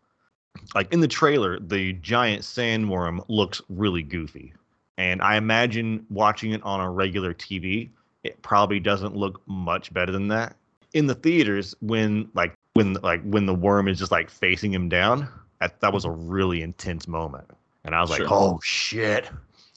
[0.74, 4.54] Like in the trailer, the giant sandworm looks really goofy.
[4.96, 7.90] And I imagine watching it on a regular TV,
[8.24, 10.57] it probably doesn't look much better than that.
[10.92, 14.88] In the theaters, when like when like when the worm is just like facing him
[14.88, 15.28] down,
[15.61, 17.48] that, that was a really intense moment.
[17.85, 19.31] And I was like, oh shit.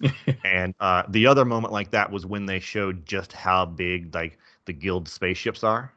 [0.46, 4.38] and uh, the other moment like that was when they showed just how big like
[4.66, 5.92] the guild spaceships are.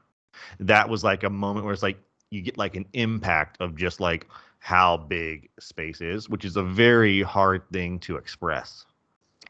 [0.61, 1.99] That was like a moment where it's like
[2.31, 4.27] you get like an impact of just like
[4.59, 8.87] how big space is, which is a very hard thing to express.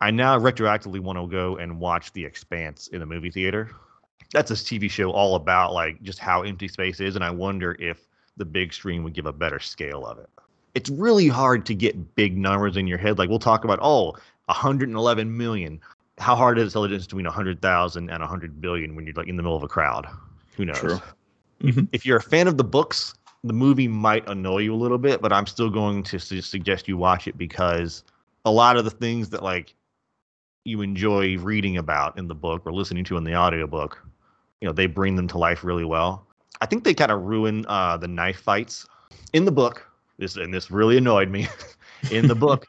[0.00, 3.70] I now retroactively want to go and watch The Expanse in the movie theater.
[4.32, 7.76] That's a TV show all about like just how empty space is, and I wonder
[7.78, 10.28] if the big screen would give a better scale of it.
[10.74, 13.16] It's really hard to get big numbers in your head.
[13.16, 15.80] Like we'll talk about, oh, 111 million.
[16.18, 19.28] How hard is it to tell the between 100,000 and 100 billion when you're like
[19.28, 20.06] in the middle of a crowd?
[20.56, 20.78] Who knows?
[20.78, 21.00] True.
[21.60, 21.88] If, Mhm.
[21.92, 25.20] if you're a fan of the books, the movie might annoy you a little bit,
[25.20, 28.04] but I'm still going to su- suggest you watch it because
[28.44, 29.74] a lot of the things that like
[30.64, 34.02] you enjoy reading about in the book or listening to in the audiobook,
[34.60, 36.26] you know, they bring them to life really well.
[36.60, 38.86] I think they kind of ruin uh, the knife fights
[39.32, 39.86] in the book.
[40.18, 41.48] This and this really annoyed me.
[42.10, 42.66] in the book,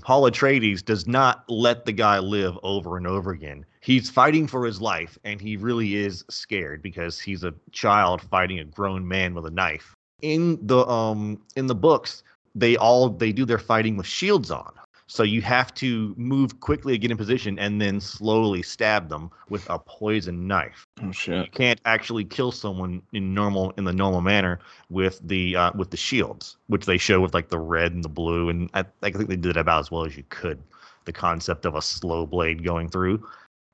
[0.00, 3.64] Paul Atreides does not let the guy live over and over again.
[3.80, 8.58] He's fighting for his life, and he really is scared because he's a child fighting
[8.58, 9.94] a grown man with a knife.
[10.22, 12.22] In the um in the books,
[12.54, 14.72] they all they do their fighting with shields on.
[15.12, 19.30] So you have to move quickly to get in position and then slowly stab them
[19.50, 20.86] with a poison knife.
[21.02, 25.70] Oh you can't actually kill someone in normal in the normal manner with the uh,
[25.74, 28.86] with the shields, which they show with like the red and the blue, and I,
[29.02, 30.62] I think they did it about as well as you could.
[31.04, 33.22] The concept of a slow blade going through,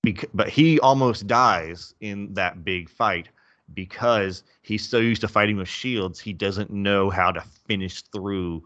[0.02, 3.28] Bec- but he almost dies in that big fight
[3.74, 8.64] because he's so used to fighting with shields, he doesn't know how to finish through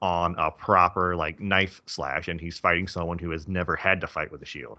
[0.00, 4.06] on a proper like knife slash, and he's fighting someone who has never had to
[4.06, 4.78] fight with a shield.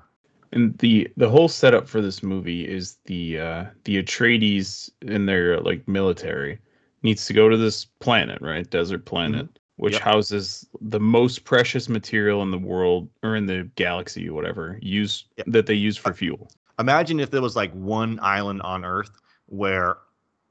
[0.52, 5.60] And the the whole setup for this movie is the uh the Atreides in their
[5.60, 6.60] like military
[7.04, 8.70] needs to go to this planet, right?
[8.70, 10.02] Desert planet, which Yep.
[10.02, 15.48] houses the most precious material in the world or in the galaxy, whatever, use Yep.
[15.50, 16.52] that they use for fuel.
[16.80, 19.12] imagine if there was like one island on earth
[19.48, 19.98] where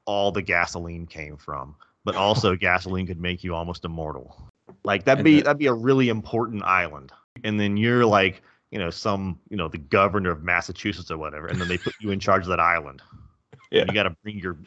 [0.05, 4.48] all the gasoline came from but also gasoline could make you almost immortal
[4.83, 7.11] like that'd be that'd be a really important island
[7.43, 11.47] and then you're like you know some you know the governor of massachusetts or whatever
[11.47, 13.01] and then they put you in charge of that island
[13.71, 13.85] Yeah.
[13.87, 14.57] you got to bring your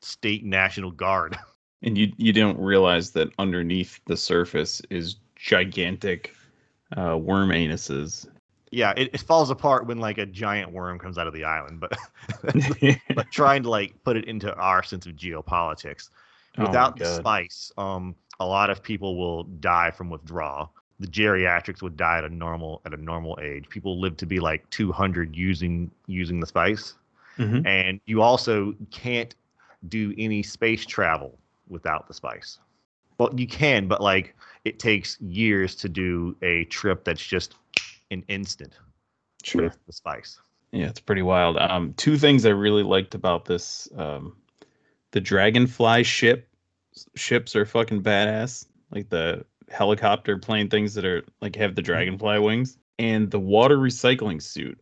[0.00, 1.36] state national guard
[1.82, 6.34] And you you don't realize that underneath the surface is gigantic
[6.96, 8.28] uh worm anuses.
[8.70, 11.80] yeah it, it falls apart when like a giant worm comes out of the island
[11.80, 11.96] but
[13.14, 16.10] but trying to like put it into our sense of geopolitics
[16.58, 20.72] Oh without the spice, um, a lot of people will die from withdrawal.
[20.98, 23.68] The geriatrics would die at a normal at a normal age.
[23.68, 26.94] People live to be like 200 using using the spice,
[27.38, 27.64] Mhm.
[27.66, 29.34] and you also can't
[29.88, 32.58] do any space travel without the spice.
[33.18, 37.54] Well, you can, but like it takes years to do a trip that's just
[38.10, 38.78] an instant
[39.42, 39.64] Sure.
[39.64, 40.38] with the spice.
[40.72, 41.56] Yeah, it's pretty wild.
[41.56, 44.36] Um, two things I really liked about this: um,
[45.12, 46.46] the dragonfly ship
[47.14, 52.38] ships are fucking badass, like the helicopter plane things that are like have the dragonfly
[52.40, 54.78] wings, and the water recycling suit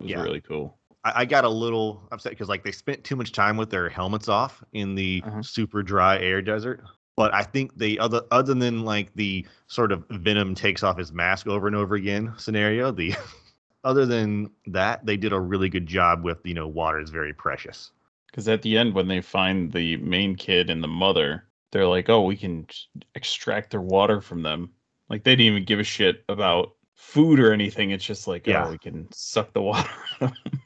[0.00, 0.22] was Yeah.
[0.22, 0.76] really cool.
[1.04, 3.88] I, I got a little upset because like they spent too much time with their
[3.88, 5.42] helmets off in the Uh-huh.
[5.42, 6.82] super dry air desert.
[7.16, 11.12] But I think the other other than like the sort of Venom takes off his
[11.12, 13.14] mask over and over again scenario, the
[13.84, 17.32] other than that, they did a really good job with you know water is very
[17.32, 17.90] precious.
[18.30, 22.08] Because at the end, when they find the main kid and the mother, they're like,
[22.08, 22.66] "Oh, we can
[23.14, 24.70] extract their water from them."
[25.08, 27.90] Like they didn't even give a shit about food or anything.
[27.90, 28.66] It's just like, Yeah.
[28.66, 29.88] "Oh, we can suck the water."
[30.20, 30.60] out of 'em."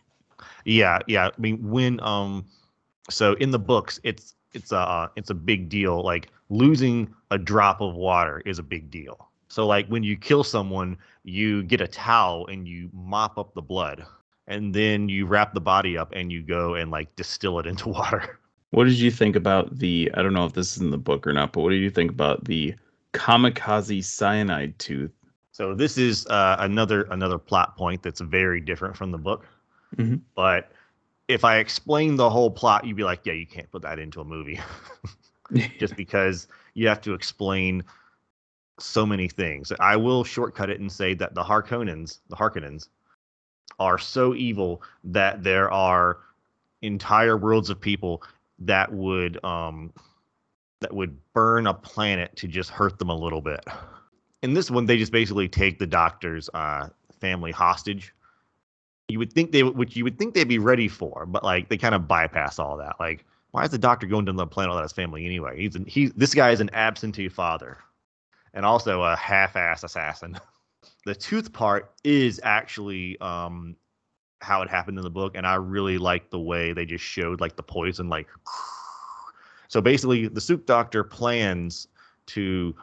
[0.64, 1.26] Yeah, yeah.
[1.28, 2.46] I mean, when um,
[3.10, 6.02] so in the books, it's it's a it's a big deal.
[6.02, 9.30] Like losing a drop of water is a big deal.
[9.48, 13.62] So like when you kill someone, you get a towel and you mop up the
[13.62, 14.04] blood,
[14.46, 17.88] and then you wrap the body up and you go and like distill it into
[17.90, 18.38] water.
[18.70, 20.10] What did you think about the?
[20.14, 21.90] I don't know if this is in the book or not, but what did you
[21.90, 22.74] think about the
[23.12, 25.12] kamikaze cyanide tooth?
[25.52, 29.46] So this is uh, another another plot point that's very different from the book.
[29.96, 30.22] Mhm.
[30.34, 30.72] But
[31.28, 34.20] if I explain the whole plot, you'd be like, yeah, you can't put that into
[34.20, 34.58] a movie.
[35.78, 37.84] just because you have to explain
[38.78, 39.72] so many things.
[39.80, 42.88] I will shortcut it and say that the Harkonnens, the Harkonnens,
[43.82, 46.18] are so evil that there are
[46.82, 48.22] entire worlds of people
[48.60, 49.92] that would um
[50.80, 53.64] that would burn a planet to just hurt them a little bit.
[54.42, 56.88] In this one, they just basically take the doctor's uh,
[57.20, 58.12] family hostage.
[59.08, 61.76] You would think they which you would think they'd be ready for, but like they
[61.76, 62.96] kind of bypass all that.
[62.98, 65.60] Like, why is the doctor going to the planet without his family anyway?
[65.60, 67.78] He's an, he this guy is an absentee father,
[68.54, 70.38] and also a half-ass assassin.
[71.04, 73.76] the tooth part is actually um,
[74.40, 77.40] how it happened in the book, and I really like the way they just showed
[77.40, 78.28] like the poison, like.
[79.68, 81.88] So basically, the Suk Doctor plans
[82.26, 82.74] to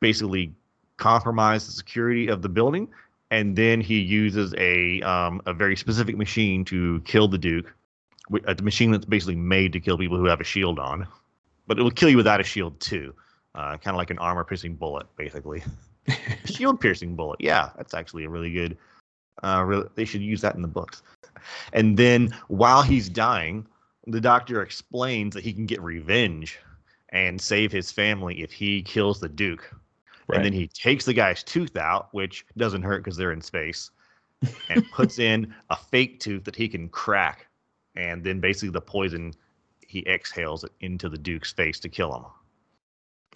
[0.00, 0.54] basically
[0.96, 2.88] compromise the security of the building,
[3.30, 7.74] and then he uses a um, a very specific machine to kill the Duke,
[8.46, 11.06] a machine that's basically made to kill people who have a shield on,
[11.66, 13.14] but it will kill you without a shield too,
[13.54, 15.62] uh, kind of like an armor piercing bullet, basically.
[16.44, 18.76] shield piercing bullet, yeah, that's actually a really good.
[19.42, 21.02] Uh, really, they should use that in the books.
[21.72, 23.66] And then while he's dying,
[24.06, 26.58] the doctor explains that he can get revenge
[27.10, 29.70] and save his family if he kills the Duke.
[30.26, 30.36] Right.
[30.36, 33.90] And then he takes the guy's tooth out, which doesn't hurt because they're in space,
[34.70, 37.46] and puts in a fake tooth that he can crack.
[37.96, 39.32] And then basically the poison
[39.86, 42.24] he exhales it into the Duke's face to kill him.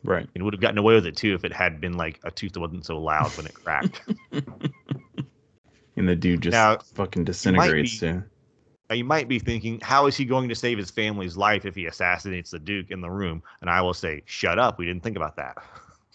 [0.05, 0.29] Right.
[0.35, 2.53] And would have gotten away with it too if it had been like a tooth
[2.53, 4.03] that wasn't so loud when it cracked.
[5.97, 8.23] and the dude just now, fucking disintegrates too.
[8.89, 11.75] Now you might be thinking, how is he going to save his family's life if
[11.75, 13.43] he assassinates the Duke in the room?
[13.61, 14.79] And I will say, shut up.
[14.79, 15.57] We didn't think about that.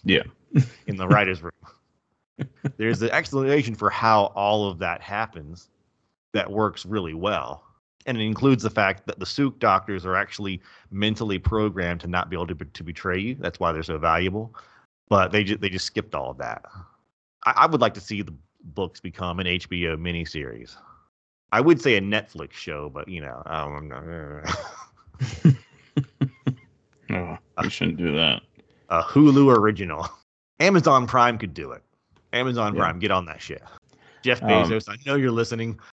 [0.06, 0.24] Yeah.
[0.86, 1.52] in the writer's room.
[2.76, 5.70] There's an explanation for how all of that happens
[6.32, 7.64] that works really well.
[8.06, 12.28] And it includes the fact that the Suk doctors are actually mentally programmed to not
[12.28, 13.34] be able to, to betray you.
[13.36, 14.54] That's why they're so valuable.
[15.08, 16.64] But they, ju- they just skipped all of that.
[17.44, 20.76] I, I would like to see the books become an HBO miniseries.
[21.52, 23.92] I would say a Netflix show, but you know, um,
[27.10, 28.42] oh, you shouldn't do that.
[28.88, 30.08] A Hulu original.
[30.60, 31.82] Amazon Prime could do it.
[32.32, 33.62] Amazon Prime, get on that shit.
[34.24, 35.78] Jeff um, Bezos, um, I know you're listening.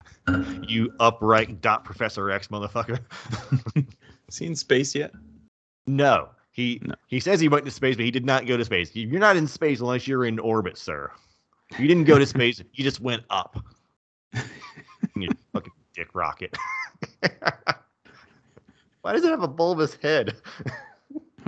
[0.69, 3.01] You upright dot Professor X motherfucker.
[4.31, 5.11] seen space yet?
[5.87, 6.29] No.
[6.53, 6.95] He no.
[7.07, 8.95] he says he went to space, but he did not go to space.
[8.95, 11.11] You're not in space unless you're in orbit, sir.
[11.79, 12.63] You didn't go to space.
[12.75, 13.57] You just went up.
[15.17, 16.55] you fucking dick rocket.
[19.01, 20.37] Why does it have a bulbous head?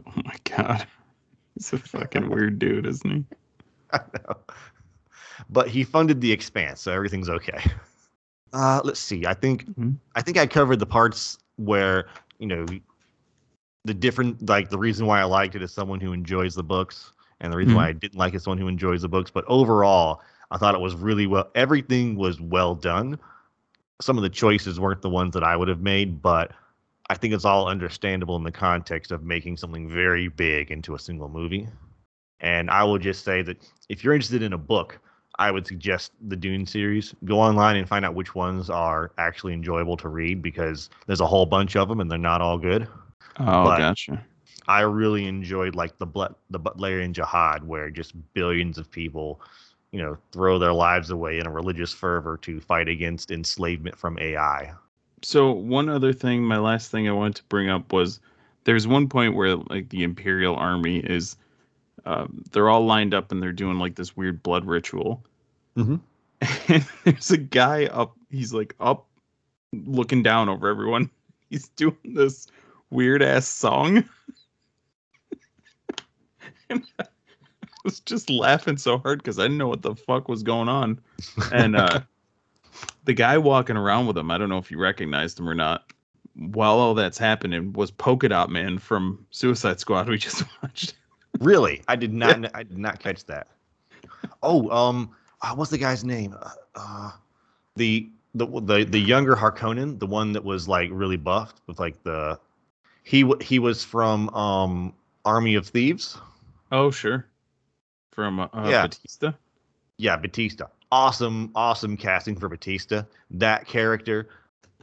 [0.06, 0.86] oh my god.
[1.54, 3.24] He's a fucking weird dude, isn't he?
[3.92, 4.36] I know.
[5.48, 7.62] But he funded the expanse, so everything's okay.
[8.52, 9.26] Uh, let's see.
[9.26, 9.92] I think mm-hmm.
[10.16, 12.66] I think I covered the parts where, you know,
[13.84, 17.12] the different like the reason why I liked it is someone who enjoys the books
[17.40, 17.76] and the reason mm-hmm.
[17.76, 19.30] why I didn't like it is someone who enjoys the books.
[19.30, 23.18] But overall, I thought it was really well everything was well done.
[24.00, 26.52] Some of the choices weren't the ones that I would have made, but
[27.08, 30.98] I think it's all understandable in the context of making something very big into a
[30.98, 31.68] single movie.
[32.40, 34.98] And I will just say that if you're interested in a book,
[35.40, 37.14] I would suggest the Dune series.
[37.24, 41.26] Go online and find out which ones are actually enjoyable to read because there's a
[41.26, 42.86] whole bunch of them and they're not all good.
[43.40, 44.24] Oh, but gotcha.
[44.68, 46.06] I really enjoyed like the
[46.50, 49.40] the Butlerian Jihad, where just billions of people,
[49.90, 54.18] you know, throw their lives away in a religious fervor to fight against enslavement from
[54.20, 54.74] AI
[55.22, 58.20] so one other thing, my last thing I wanted to bring up was
[58.64, 61.36] there's one point where like the Imperial Army is,
[62.04, 65.22] uh, they're all lined up and they're doing like this weird blood ritual.
[65.80, 66.72] Mm-hmm.
[66.72, 69.06] And there's a guy up, he's like up,
[69.72, 71.10] looking down over everyone.
[71.50, 72.46] He's doing this
[72.90, 74.08] weird ass song.
[76.70, 77.04] and I
[77.82, 81.00] was just laughing so hard because I didn't know what the fuck was going on.
[81.52, 82.02] And uh
[83.04, 85.92] the guy walking around with him, I don't know if you recognized him or not.
[86.36, 90.08] While all that's happening, was Polka Dot Man from Suicide Squad.
[90.08, 90.94] We just watched.
[91.40, 92.40] really, I did not.
[92.40, 92.50] Yeah.
[92.54, 93.48] I did not catch that.
[94.42, 95.10] Oh, um,
[95.42, 96.36] uh, what's the guy's name?
[96.40, 97.10] Uh, uh,
[97.76, 102.02] the the the the younger Harkonnen, the one that was like really buffed with like
[102.02, 102.38] the
[103.02, 106.18] he he was from um Army of Thieves.
[106.72, 107.26] Oh sure,
[108.12, 108.82] from uh, yeah.
[108.82, 109.34] Bautista.
[109.96, 113.06] Yeah, Bautista awesome, awesome casting for Bautista.
[113.30, 114.28] That character,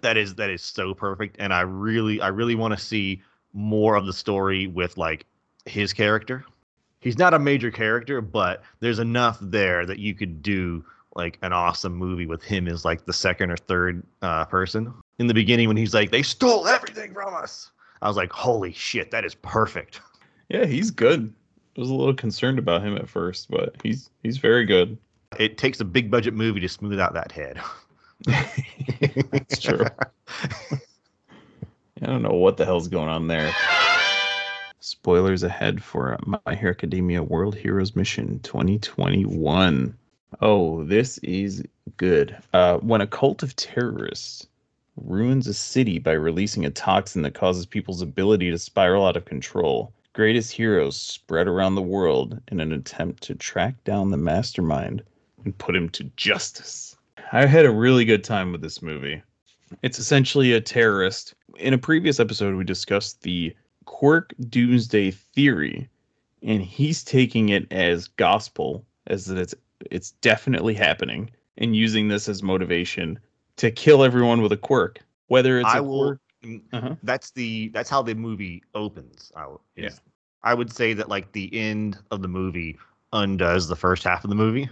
[0.01, 3.21] that is that is so perfect, and I really, I really want to see
[3.53, 5.25] more of the story with like
[5.65, 6.45] his character.
[6.99, 10.83] He's not a major character, but there's enough there that you could do
[11.15, 14.93] like an awesome movie with him as like the second or third uh, person.
[15.19, 17.71] In the beginning, when he's like, "They stole everything from us,"
[18.01, 19.99] I was like, "Holy shit, that is perfect."
[20.49, 21.33] Yeah, he's good.
[21.75, 24.97] I was a little concerned about him at first, but he's he's very good.
[25.39, 27.59] It takes a big budget movie to smooth out that head.
[28.25, 29.85] That's true.
[32.01, 33.51] I don't know what the hell's going on there.
[35.01, 39.95] Spoilers ahead for My Hero Academia World Heroes Mission 2021.
[40.41, 41.63] Oh, this is
[41.97, 42.35] good.
[42.51, 44.47] Uh, when a cult of terrorists
[44.95, 49.25] ruins a city by releasing a toxin that causes people's ability to spiral out of
[49.25, 55.03] control, greatest heroes spread around the world in an attempt to track down the mastermind
[55.45, 56.97] and put him to justice.
[57.31, 59.21] I had a really good time with this movie.
[59.83, 61.35] It's essentially a terrorist.
[61.59, 63.55] In a previous episode, we discussed the
[63.87, 65.89] Quirk Doomsday Theory,
[66.43, 69.55] and he's taking it as gospel, as that it's
[69.89, 73.17] it's definitely happening, and using this as motivation
[73.55, 74.99] to kill everyone with a quirk.
[75.27, 76.17] Whether it's I a will.
[76.43, 76.95] quirk, Uh-huh.
[77.01, 79.31] That's the that's how the movie opens.
[79.35, 79.89] I, w- Yeah.
[80.43, 82.77] I would say that like the end of the movie
[83.13, 84.69] undoes the first half of the movie.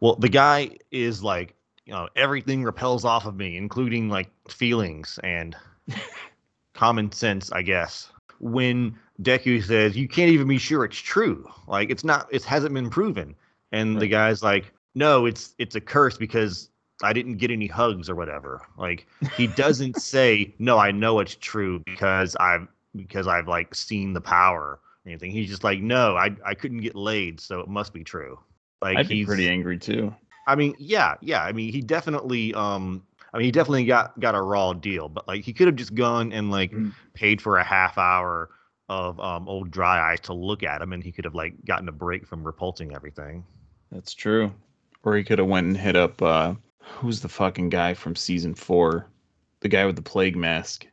[0.00, 1.54] Well, the guy is like,
[1.84, 5.54] you know, everything repels off of me, including like feelings and
[6.74, 8.10] common sense, I guess.
[8.40, 11.48] When Deku says, "You can't even be sure it's true.
[11.66, 12.28] Like it's not.
[12.30, 13.34] It hasn't been proven."
[13.72, 16.70] And the guy's like, "No, it's it's a curse because
[17.02, 21.36] I didn't get any hugs or whatever." Like he doesn't say, "No, I know it's
[21.36, 22.66] true because I've
[22.96, 25.30] because I've like seen the power." Or anything.
[25.30, 28.38] He's just like, "No, I I couldn't get laid, so it must be true."
[28.82, 30.14] Like I'd he's pretty angry too.
[30.46, 31.44] I mean, yeah, yeah.
[31.44, 35.26] I mean, he definitely um I mean, he definitely got got a raw deal, but
[35.28, 36.92] like he could have just gone and like Mm.
[37.14, 38.50] paid for a half hour
[38.88, 41.88] of um old dry ice to look at him and he could have like gotten
[41.88, 43.44] a break from repulsing everything.
[43.92, 44.52] That's true.
[45.04, 48.54] Or he could have went and hit up uh who's the fucking guy from season
[48.54, 49.06] four?
[49.60, 50.86] The guy with the plague mask.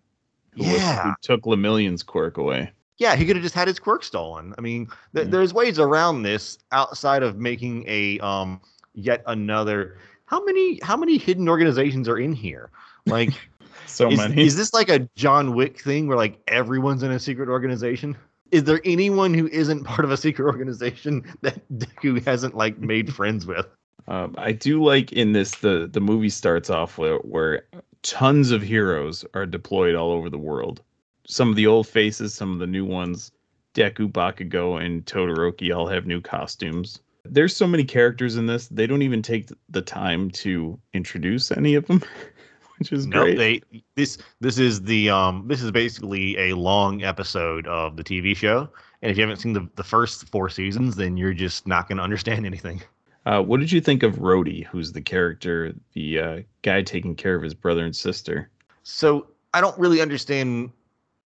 [0.56, 2.72] Who, was- who took Lemillion's quirk away.
[2.98, 4.56] Yeah, he could have just had his quirk stolen.
[4.58, 5.32] I mean, th- Yeah.
[5.32, 8.60] there's ways around this outside of making a um
[8.94, 9.98] yet another
[10.28, 12.70] how many how many hidden organizations are in here?
[13.06, 13.32] Like
[13.88, 14.46] So is, many.
[14.46, 18.16] is this like a John Wick thing where like everyone's in a secret organization?
[18.52, 23.14] Is there anyone who isn't part of a secret organization that Deku hasn't like made
[23.14, 23.66] friends with?
[24.08, 27.64] Um, I do like in this the the movie starts off where, where
[28.04, 30.82] tons of heroes are deployed all over the world.
[31.26, 33.32] Some of the old faces, some of the new ones.
[33.74, 37.00] Deku, Bakugo, and Todoroki all have new costumes.
[37.32, 38.68] There's so many characters in this.
[38.68, 42.02] They don't even take the time to introduce any of them,
[42.78, 43.38] which is No, great.
[43.38, 48.36] they this this is the um this is basically a long episode of the TV
[48.36, 48.70] show.
[49.02, 52.02] And if you haven't seen the, the first four seasons, then you're just not gonna
[52.04, 52.82] understand anything.
[53.26, 57.36] Uh, what did you think of Rhodey, who's the character, the uh, guy taking care
[57.36, 58.50] of his brother and sister?
[58.84, 60.72] So I don't really understand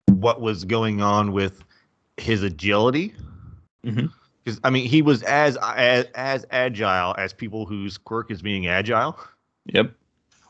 [0.05, 1.63] what was going on with
[2.17, 3.13] his agility.
[3.85, 4.11] Mhm.
[4.43, 8.67] Because I mean, he was as, as as agile as people whose quirk is being
[8.67, 9.19] agile.
[9.65, 9.93] Yep.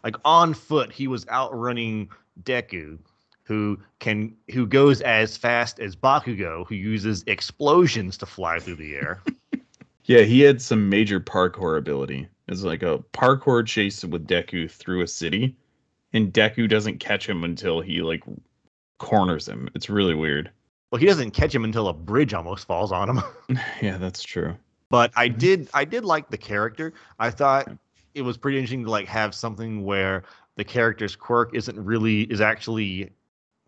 [0.03, 2.09] Like on foot, he was outrunning
[2.43, 2.99] Deku,
[3.43, 8.95] who can who goes as fast as Bakugo, who uses explosions to fly through the
[8.95, 9.21] air.
[10.09, 12.27] Yeah, he had some major parkour ability.
[12.47, 15.55] It's like a parkour chase with Deku through a city,
[16.13, 18.23] and Deku doesn't catch him until he like
[18.97, 19.69] corners him.
[19.75, 20.49] It's really weird.
[20.91, 23.21] Well, he doesn't catch him until a bridge almost falls on him.
[23.81, 24.55] yeah, that's true.
[24.89, 25.37] but I Mhm.
[25.37, 26.93] did I did like the character.
[27.19, 27.69] I thought
[28.15, 30.23] it was pretty interesting to like have something where
[30.55, 33.11] the character's quirk isn't really is actually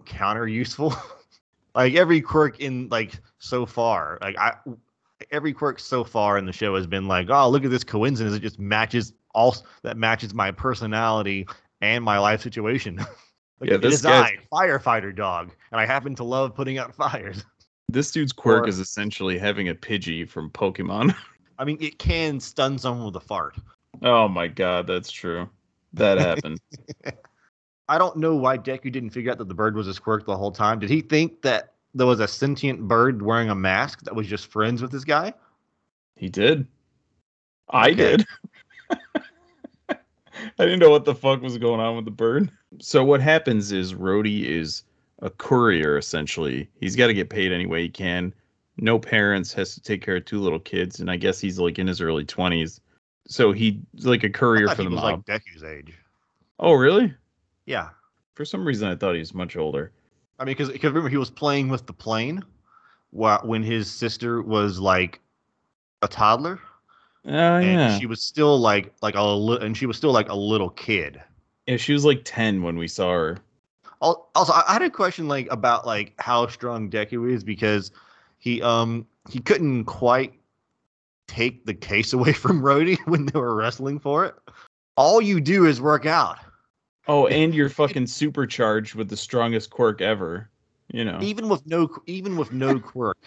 [0.05, 0.93] counter useful.
[1.75, 4.55] like every quirk in like so far, like I
[5.31, 8.35] every quirk so far in the show has been like, oh look at this coincidence.
[8.35, 11.45] It just matches all that matches my personality
[11.81, 12.99] and my life situation.
[13.61, 16.93] Like, Yeah, this is guy's- I, firefighter dog, and I happen to love putting out
[17.03, 17.45] fires.
[17.87, 21.15] This dude's quirk Or- is essentially having a Pidgey from Pokemon.
[21.59, 23.55] I mean, it can stun someone with a fart.
[24.01, 25.47] oh my god, that's true.
[25.93, 26.59] That happened.
[27.87, 30.35] I don't know why Deku didn't figure out that the bird was his quirk the
[30.37, 30.79] whole time.
[30.79, 34.47] Did he think that there was a sentient bird wearing a mask that was just
[34.47, 35.33] friends with this guy?
[36.15, 36.65] he did.
[37.69, 38.17] I Okay.
[38.17, 38.25] did.
[39.89, 39.97] I
[40.65, 42.49] didn't know what the fuck was going on with the bird.
[42.79, 44.83] So what happens is Rhodey is
[45.21, 46.69] a courier essentially.
[46.79, 48.33] He's got to get paid any way he can.
[48.77, 51.77] No parents, has to take care of two little kids, and I guess he's like
[51.77, 52.79] in his early twenties.
[53.27, 55.23] So he's like a courier for he the was mob.
[55.27, 55.93] like Deku's age.
[56.59, 57.13] oh, really?
[57.65, 57.89] Yeah,
[58.33, 59.91] For some reason, I thought he was much older.
[60.39, 62.43] I mean, because remember he was playing with the plane,
[63.11, 65.19] wh- when his sister was like
[66.01, 66.59] a toddler,
[67.25, 67.99] Oh and yeah.
[67.99, 71.21] she was still like like a li- and she was still like a little kid.
[71.67, 73.37] Yeah, she was like ten when we saw her.
[74.01, 77.91] Also, I had a question like about like how strong Deku is because
[78.39, 80.33] he um he couldn't quite
[81.27, 84.35] take the case away from Rhodey when they were wrestling for it.
[84.97, 86.39] All you do is work out.
[87.07, 90.49] Oh, and you're fucking supercharged with the strongest quirk ever.
[90.93, 91.19] You know.
[91.21, 93.17] even with no even with no quirk,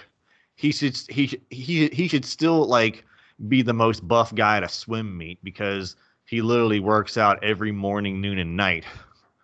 [0.57, 3.05] he should he he he should still like
[3.49, 5.97] be the most buff guy at a swim meet because
[6.27, 8.85] he literally works out every morning, noon, and night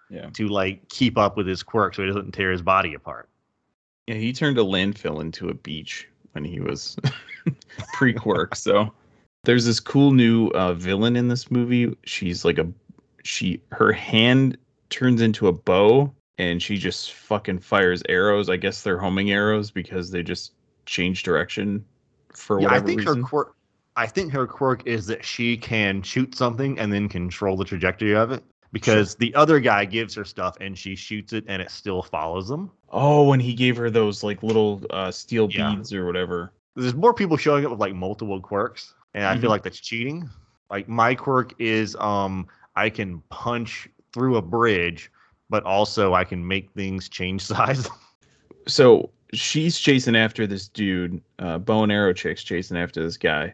[0.08, 0.30] Yeah.
[0.34, 3.28] to like keep up with his quirk so he doesn't tear his body apart.
[4.06, 6.96] Yeah, he turned a landfill into a beach when he was
[7.92, 8.56] pre quirk.
[8.56, 8.92] so
[9.44, 11.96] there's this cool new uh, villain in this movie.
[12.04, 12.66] She's like a
[13.24, 14.56] she her hand
[14.88, 18.48] turns into a bow and she just fucking fires arrows.
[18.48, 20.52] I guess they're homing arrows because they just
[20.86, 21.84] change direction
[22.34, 23.22] for Yeah, I whatever think reason.
[23.22, 23.54] her quirk.
[23.96, 28.14] I think her quirk is that she can shoot something and then control the trajectory
[28.14, 28.42] of it.
[28.72, 32.48] Because the other guy gives her stuff and she shoots it and it still follows
[32.48, 32.70] them.
[32.90, 35.74] Oh, and he gave her those like little uh, steel Yeah.
[35.74, 36.52] beads or whatever.
[36.76, 39.40] There's more people showing up with like multiple quirks, and I Mhm.
[39.40, 40.30] feel like that's cheating.
[40.70, 45.10] Like my quirk is um I can punch through a bridge,
[45.50, 47.88] but also I can make things change size.
[48.68, 53.52] so she's chasing after this dude, uh, bow and arrow chick's chasing after this guy,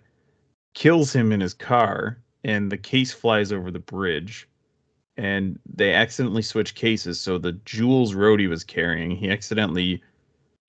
[0.76, 4.46] kills him in his car, and the case flies over the bridge.
[5.16, 10.02] And they accidentally switch cases, so the jewels Rhodey was carrying, he accidentally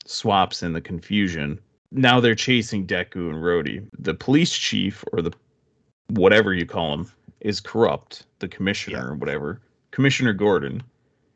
[0.05, 1.59] swaps in the confusion.
[1.91, 3.85] Now they're chasing Deku and Rhodey.
[3.99, 5.33] The police chief, or the
[6.11, 8.23] whatever you call him, is corrupt.
[8.39, 9.03] The commissioner Yeah.
[9.11, 9.59] or whatever,
[9.91, 10.81] Commissioner Gordon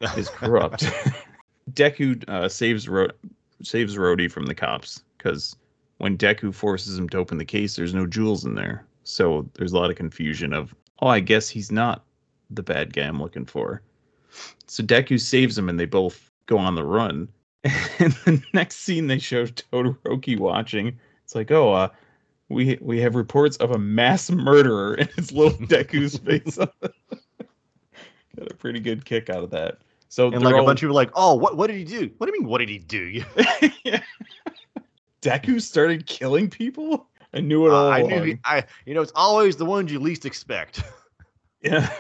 [0.18, 0.86] is corrupt.
[1.74, 3.12] Deku uh, saves Ro-
[3.62, 5.58] saves Rhodey from the cops because
[6.02, 8.84] when Deku forces him to open the case, there's no jewels in there.
[9.04, 12.04] So there's a lot of confusion of, oh, I guess he's not
[12.50, 13.84] the bad guy I'm looking for.
[14.66, 17.30] So Deku saves him, and they both go on the run.
[18.00, 20.98] And the next scene, they show Todoroki watching.
[21.24, 21.90] It's like, oh, uh,
[22.50, 26.58] we we have reports of a mass murderer, and it's little Deku's face.
[26.58, 26.74] Got
[28.40, 29.78] a pretty good kick out of that.
[30.10, 32.10] So and like a bunch of people are like, oh, what what did he do?
[32.18, 32.50] What do you mean?
[32.50, 33.24] What did he do?
[33.84, 34.02] yeah.
[35.22, 37.08] Deku started killing people.
[37.34, 37.92] I knew it Uh, all.
[37.92, 38.26] I knew along.
[38.28, 40.84] he, I you know it's always the ones you least expect.
[41.64, 41.96] Yeah.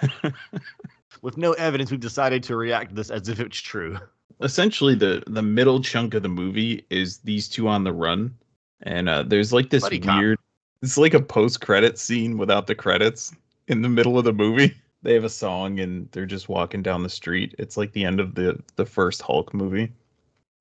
[1.22, 3.95] With no evidence, we've decided to react to this as if it's true.
[4.41, 8.34] Essentially, the the middle chunk of the movie is these two on the run,
[8.82, 10.17] and uh, there's like this Buddy cop.
[10.19, 10.39] weird.
[10.82, 13.36] It's like a post credit scene without the credits
[13.67, 14.74] in the middle of the movie.
[15.03, 17.55] They have a song and they're just walking down the street.
[17.57, 19.91] It's like the end of the the first Hulk movie.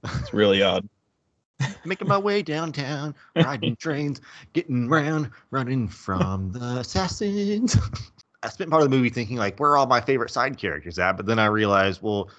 [0.05, 0.87] It's really odd.
[1.85, 4.21] Making my way downtown, riding trains,
[4.53, 7.77] getting round, running from the assassins.
[8.43, 10.99] I spent part of the movie thinking like, where are all my favorite side characters
[10.99, 11.17] at?
[11.17, 12.31] But then I realized, well,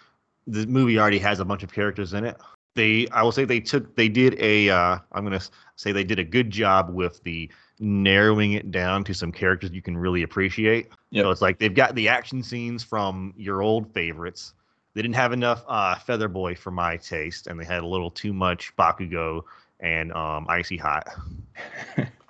[0.47, 2.37] the movie already has a bunch of characters in it.
[2.73, 5.41] They, I will say, they took, they did a, uh, I'm gonna
[5.75, 9.81] say they did a good job with the narrowing it down to some characters you
[9.81, 10.89] can really appreciate.
[11.11, 11.23] Yep.
[11.23, 14.53] So it's like they've got the action scenes from your old favorites.
[14.93, 18.11] They didn't have enough uh, Feather Boy for my taste, and they had a little
[18.11, 19.43] too much Bakugo
[19.79, 21.07] and um, Icy Hot.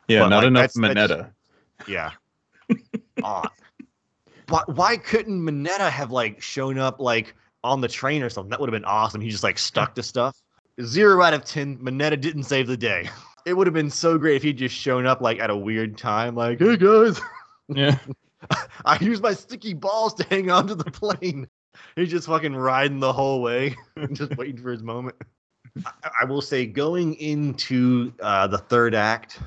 [0.08, 1.32] Yeah, But, not like, enough that's- that's-
[1.88, 2.12] Yeah.
[3.24, 3.50] Aw.
[4.50, 7.34] why, why couldn't Mineta have like shown up like
[7.64, 8.50] on the train or something?
[8.50, 9.22] That would have been awesome.
[9.22, 10.36] He just like stuck to stuff.
[10.82, 11.78] Zero out of ten.
[11.78, 13.10] Mineta didn't save the day.
[13.44, 15.98] It would have been so great if he'd just shown up like at a weird
[15.98, 17.20] time, like, hey guys,
[17.70, 17.98] Yeah.
[18.86, 21.48] I used my sticky balls to hang onto the plane.
[21.96, 23.76] He's just fucking riding the whole way,
[24.14, 25.16] just waiting for his moment.
[25.86, 25.92] I,
[26.22, 29.40] I will say, going into uh, the third act,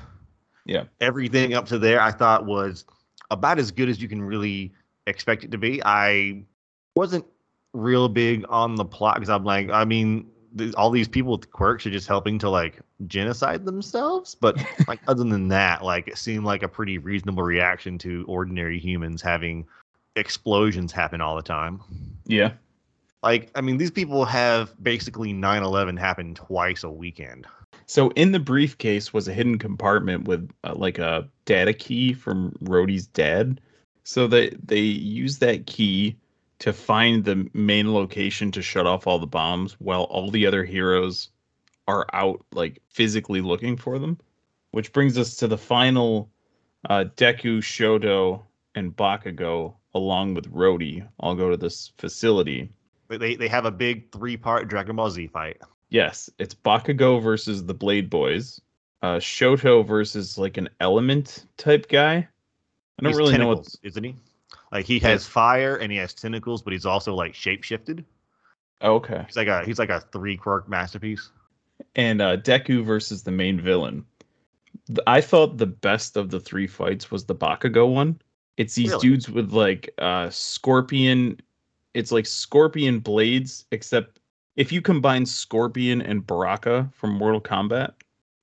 [0.65, 0.85] Yeah.
[1.01, 2.85] everything up to there I thought was
[3.31, 4.73] about as good as you can really
[5.07, 5.81] expect it to be.
[5.83, 6.43] I
[6.95, 7.25] wasn't
[7.73, 11.51] real big on the plot because I'm like, I mean, th- all these people with
[11.51, 14.33] quirks are just helping to like genocide themselves.
[14.33, 14.57] But
[14.87, 19.21] like, other than that, like, it seemed like a pretty reasonable reaction to ordinary humans
[19.21, 19.67] having
[20.15, 21.81] explosions happen all the time.
[22.25, 22.53] Yeah.
[23.23, 27.47] Like, I mean, these people have basically 9 11 happen twice a weekend.
[27.87, 32.51] So in the briefcase was a hidden compartment with uh, like a data key from
[32.63, 33.61] Rhodey's dad.
[34.03, 36.17] So they they use that key
[36.59, 40.63] to find the main location to shut off all the bombs while all the other
[40.63, 41.29] heroes
[41.87, 44.17] are out like physically looking for them.
[44.71, 46.29] Which brings us to the final
[46.89, 48.41] uh, Deku, Shoto,
[48.73, 52.69] and Bakugo along with Rhodey all go to this facility
[53.07, 55.61] They- They, have a big three part Dragon Ball Z fight.
[55.89, 58.61] Yes, it's Bakugo versus the Blade Boys.
[59.01, 62.15] Uh Shoto versus like an element type guy.
[62.15, 62.27] I
[63.01, 64.15] don't He's really know what isn't he?
[64.71, 68.03] Like he has fire and he has tentacles, but he's also like shapeshifted.
[68.81, 69.23] oh, okay.
[69.27, 71.29] He's like a he's like a three quirk masterpiece.
[71.95, 74.05] And uh Deku versus the main villain.
[75.07, 78.19] I thought the best of the three fights was the Bakugo one.
[78.57, 79.01] It's these Really?
[79.09, 81.39] dudes with like uh scorpion
[81.93, 84.19] it's like Scorpion blades, except
[84.57, 87.93] if you combine Scorpion and Baraka from Mortal Kombat,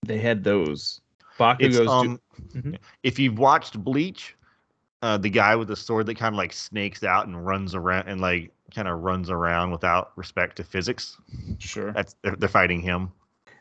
[0.07, 1.03] they had those.
[1.39, 2.21] Bakugo's It's, do- um,
[2.55, 2.79] Mhm.
[3.03, 4.35] if you've watched Bleach,
[5.03, 8.09] uh, the guy with the sword that kind of like snakes out and runs around
[8.09, 11.19] and like kind of runs around without respect to physics.
[11.59, 11.93] sure.
[11.93, 13.13] That's they're, they're fighting him.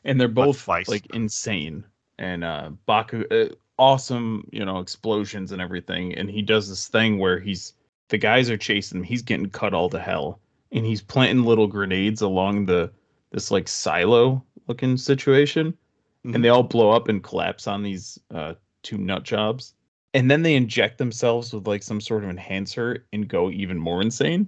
[0.05, 1.83] and they're both like insane
[2.17, 7.17] and uh baku uh, awesome you know explosions and everything and he does this thing
[7.17, 7.73] where he's
[8.09, 10.39] the guys are chasing him he's getting cut all to hell
[10.71, 12.91] and he's planting little grenades along the
[13.31, 15.75] this like silo looking situation
[16.23, 16.35] Mhm.
[16.35, 18.53] and they all blow up and collapse on these uh
[18.83, 19.73] two nut jobs
[20.13, 24.01] and then they inject themselves with like some sort of enhancer and go even more
[24.03, 24.47] insane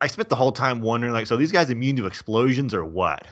[0.00, 3.26] I spent the whole time wondering, like, so these guys immune to explosions or what?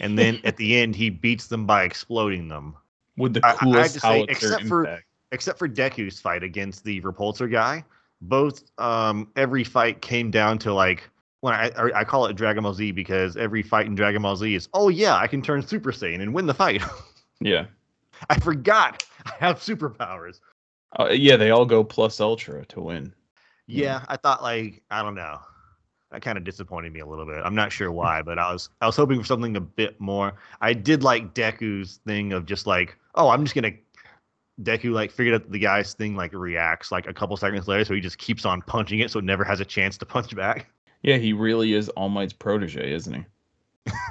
[0.00, 2.74] And then at the end, he beats them by exploding them.
[3.20, 5.04] With the I- I- I say, except for- impact.
[5.32, 7.84] Except for Deku's fight against the repulsor guy,
[8.20, 11.08] both um every fight came down to like
[11.40, 14.34] when I I I call it Dragon Ball Z because every fight in Dragon Ball
[14.34, 16.82] Z is oh yeah I can turn Super Saiyan and win the fight.
[17.40, 17.66] yeah
[18.28, 20.40] I forgot I have superpowers.
[20.98, 23.14] uh, yeah they all go plus ultra to win
[23.68, 23.84] Yeah.
[23.84, 25.38] Yeah, I thought like I don't know.
[26.10, 27.36] That kind of disappointed me a little bit.
[27.44, 30.34] I'm not sure why, but I was I was hoping for something a bit more.
[30.60, 33.72] I did like Deku's thing of just like, oh, I'm just gonna
[34.62, 37.94] Deku like figured out the guy's thing like reacts like a couple seconds later, so
[37.94, 40.70] he just keeps on punching it, so it never has a chance to punch back.
[41.02, 43.24] Yeah, he really is All Might's protege, isn't he?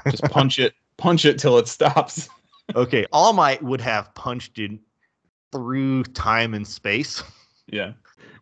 [0.09, 2.29] Just punch it, punch it till it stops.
[2.75, 4.71] Okay, All Might would have punched it
[5.51, 7.23] through time and space.
[7.65, 7.93] Yeah.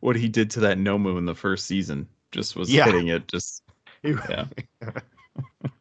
[0.01, 2.83] What he did to that Nomu in the first season just was Yeah.
[2.85, 3.63] hitting it just
[4.03, 4.47] Yeah.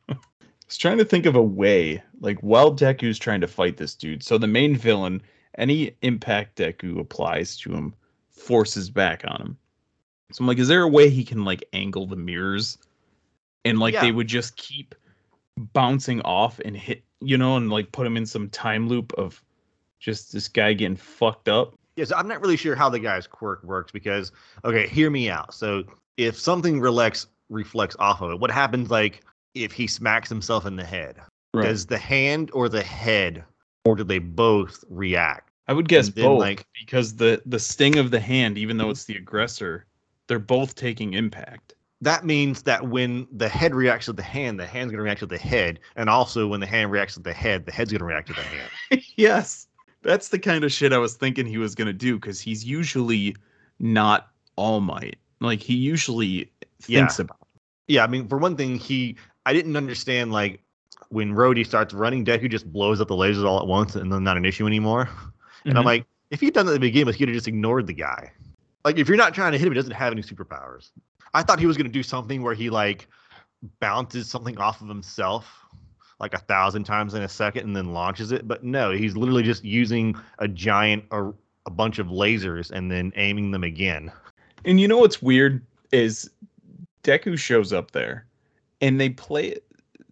[0.67, 3.95] I was trying to think of a way, like while Deku's trying to fight this
[3.95, 4.25] dude.
[4.25, 5.23] So the main villain,
[5.59, 7.95] any impact Deku applies to him,
[8.33, 9.59] forces back on him.
[10.33, 12.79] So I'm like, is there a way he can like angle the mirrors,
[13.64, 14.01] and like Yeah.
[14.01, 14.97] they would just keep
[15.57, 19.41] bouncing off and hit, you know, and like put him in some time loop of
[20.01, 21.75] just this guy getting fucked up.
[21.95, 24.33] Yes, I'm not really sure how the guy's quirk works because
[24.64, 25.55] okay, hear me out.
[25.55, 25.85] So
[26.17, 29.23] if something reflects reflects off of it, what happens like
[29.65, 31.17] if he smacks himself in the head?
[31.55, 33.43] Does the hand or the head
[33.85, 35.51] or do they both react?
[35.69, 38.91] I would guess then, both like- because the the sting of the hand, even though
[38.91, 39.87] it's the aggressor,
[40.29, 41.75] they're both taking impact.
[42.03, 45.27] That means that when the head reacts to the hand, the hand's gonna react to
[45.27, 48.29] the head, and also when the hand reacts to the head, the head's gonna react
[48.29, 48.71] to the hand.
[49.17, 49.67] yes,
[50.03, 53.35] that's the kind of shit I was thinking he was gonna do because he's usually
[53.81, 55.17] not All Might.
[55.41, 56.51] Like he usually
[56.83, 57.25] thinks Yeah.
[57.25, 57.39] about.
[57.89, 60.61] Yeah, I mean, for one thing, he I didn't understand like
[61.09, 64.24] when Rhodey starts running, Deku just blows up the lasers all at once, and then
[64.24, 65.09] not an issue anymore.
[65.64, 65.86] And I'm Mhm.
[65.86, 68.32] like, if he'd done that at the beginning, he'd have just ignored the guy.
[68.84, 70.90] Like, if you're not trying to hit him, he doesn't have any superpowers.
[71.32, 73.09] I thought he was gonna do something where he like
[73.80, 75.64] bounces something off of himself
[76.18, 78.49] like a thousand times in a second and then launches it.
[78.49, 81.34] But no, he's literally just using a giant or
[81.66, 84.11] a bunch of lasers and then aiming them again.
[84.64, 86.30] And you know what's weird is
[87.05, 88.26] Deku shows up there
[88.81, 89.64] and they play it,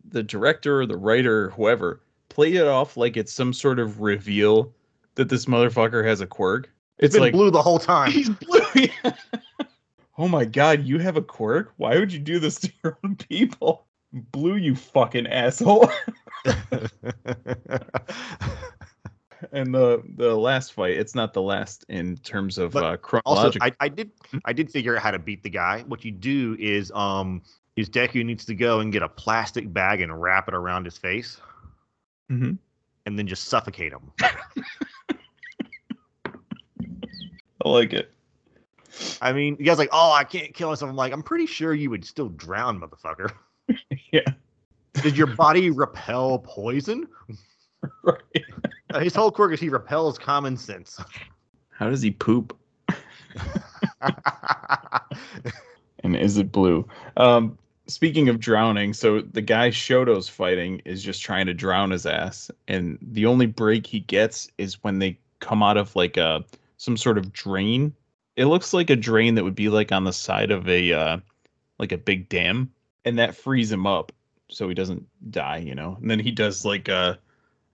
[0.09, 2.01] the director or the writer or whoever
[2.35, 4.73] play it off like it's some sort of reveal
[5.15, 6.69] that this motherfucker has a quirk.
[6.99, 8.11] It's like blue the whole time.
[8.13, 8.61] he's blue.
[10.19, 11.73] oh my god, you have a quirk?
[11.77, 13.87] Why would you do this to your own people?
[14.13, 15.91] Blue, you fucking asshole.
[19.53, 23.59] and the the last fight, it's not the last in terms of But uh also.
[23.61, 24.11] I, I did
[24.45, 25.85] I did figure out how to beat the guy.
[25.87, 27.43] What you do is um
[27.77, 30.97] is Deku needs to go and get a plastic bag and wrap it around his
[30.99, 31.41] face
[32.31, 32.59] Mhm.
[33.07, 34.13] and then just suffocate him.
[37.65, 38.13] I like it.
[39.21, 40.89] I mean, you guys like, oh, I can't kill myself.
[40.91, 43.31] I'm like, I'm pretty sure you would still drown, motherfucker.
[44.13, 44.21] Yeah.
[45.03, 47.09] Did your body repel poison?
[48.03, 48.19] Right.
[48.95, 50.99] Uh, His whole quirk is he repels common sense.
[51.71, 52.57] How does he poop?
[56.03, 56.87] And is it blue?
[57.17, 62.07] Um, speaking of drowning, so the guy Shoto's fighting is just trying to drown his
[62.07, 66.45] ass, and the only break he gets is when they come out of like a
[66.77, 67.95] some sort of drain.
[68.37, 71.19] It looks like a drain that would be like on the side of a uh,
[71.79, 72.73] like a big dam,
[73.05, 74.13] and that frees him up
[74.49, 75.97] so he doesn't die, you know.
[76.01, 77.17] And then he does like uh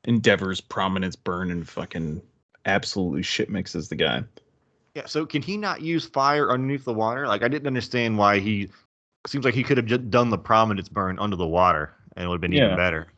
[0.07, 2.23] Endeavor's prominence burn and fucking
[2.65, 4.25] absolutely shit mixes the guy.
[4.95, 7.27] yeah, so can he not use fire underneath the water?
[7.27, 8.71] Like, I didn't understand why he
[9.27, 12.29] seems like he could have just done the prominence burn under the water and it
[12.29, 12.67] would have been Yeah.
[12.67, 13.09] even better.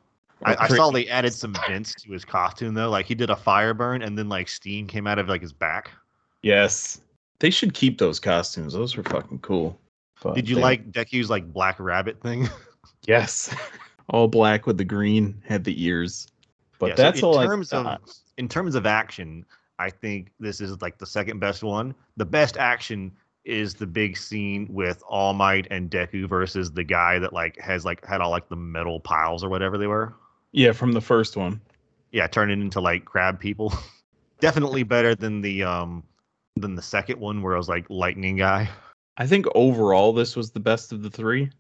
[0.45, 2.91] I, I saw they added some vents to his costume though.
[2.91, 5.53] Like he did a fire burn and then like steam came out of like his
[5.53, 5.91] back.
[6.43, 7.01] Yes.
[7.39, 8.73] They should keep those costumes.
[8.73, 9.79] Those were fucking cool.
[10.23, 12.49] But Did you they- like Deku's like Black Rabbit thing?
[13.09, 13.53] Yes,
[14.11, 16.29] all black with the green, had the ears.
[16.79, 18.01] But Yeah, so that's in all terms I of
[18.39, 19.45] in terms of action,
[19.81, 21.97] I think this is like the second best one.
[22.17, 23.11] The best action
[23.45, 27.85] is the big scene with All Might and Deku versus the guy that like has
[27.85, 30.15] like had all like the metal piles or whatever they were.
[30.53, 31.61] yeah from the first one.
[32.13, 33.73] Yeah, turning into like crab people.
[34.41, 36.03] Definitely better than the um
[36.57, 38.69] than the second one where it was like lightning guy.
[39.17, 41.51] I think overall this was the best of the three.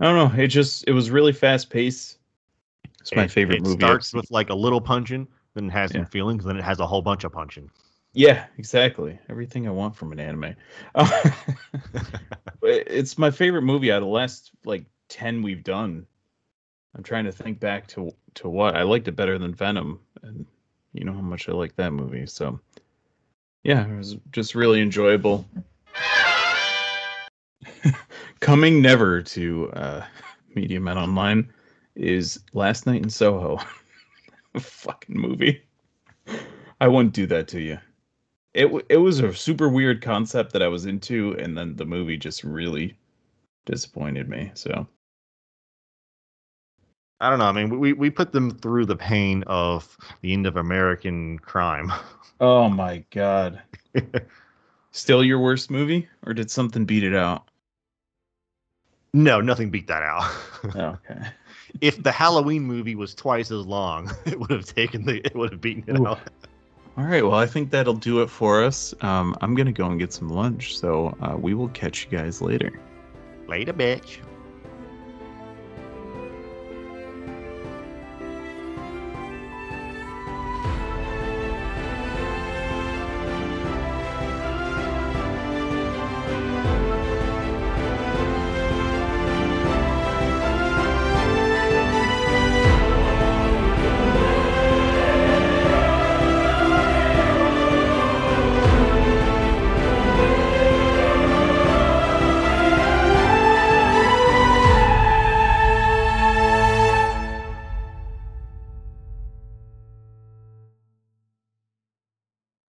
[0.00, 0.42] I don't know.
[0.42, 2.18] It just it was really fast paced.
[3.00, 3.74] It's my It- favorite it movie.
[3.84, 6.06] I've starts with like a little punching, then it has some Yeah.
[6.08, 7.70] feelings, then it has a whole bunch of punching.
[8.14, 9.18] Yeah, exactly.
[9.28, 10.54] Everything I want from an anime.
[12.66, 16.06] It's my favorite movie out of the last like 10 we've done.
[16.96, 18.74] I'm trying to think back to to what.
[18.74, 20.46] I liked it better than Venom and
[20.94, 22.24] you know how much I like that movie.
[22.24, 22.58] So
[23.64, 25.46] yeah, it was just really enjoyable.
[28.40, 30.06] Coming never to uh
[30.54, 31.52] Media Men Online
[31.96, 33.58] is Last Night in Soho.
[34.58, 35.62] Fucking movie.
[36.80, 37.78] I wouldn't do that to you
[38.54, 42.16] it it was a super weird concept that I was into, and then the movie
[42.16, 42.96] just really
[43.66, 44.52] disappointed me.
[44.54, 44.86] So
[47.20, 47.46] I don't know.
[47.46, 51.92] I mean, we we put them through the pain of the end of American crime.
[52.40, 53.60] oh my god,
[54.92, 57.48] still your worst movie, or did something beat it out?
[59.14, 60.30] no, nothing beat that out.
[60.74, 61.28] Oh, okay,
[61.80, 65.52] if the Halloween movie was twice as long, it would have taken the it would
[65.52, 66.08] have beaten it Ooh.
[66.08, 66.20] out.
[66.96, 67.24] All right.
[67.24, 68.94] Well, I think that'll do it for us.
[69.00, 72.40] Um, I'm gonna go and get some lunch, so uh, we will catch you guys
[72.40, 72.80] later.
[73.48, 74.18] Later, bitch.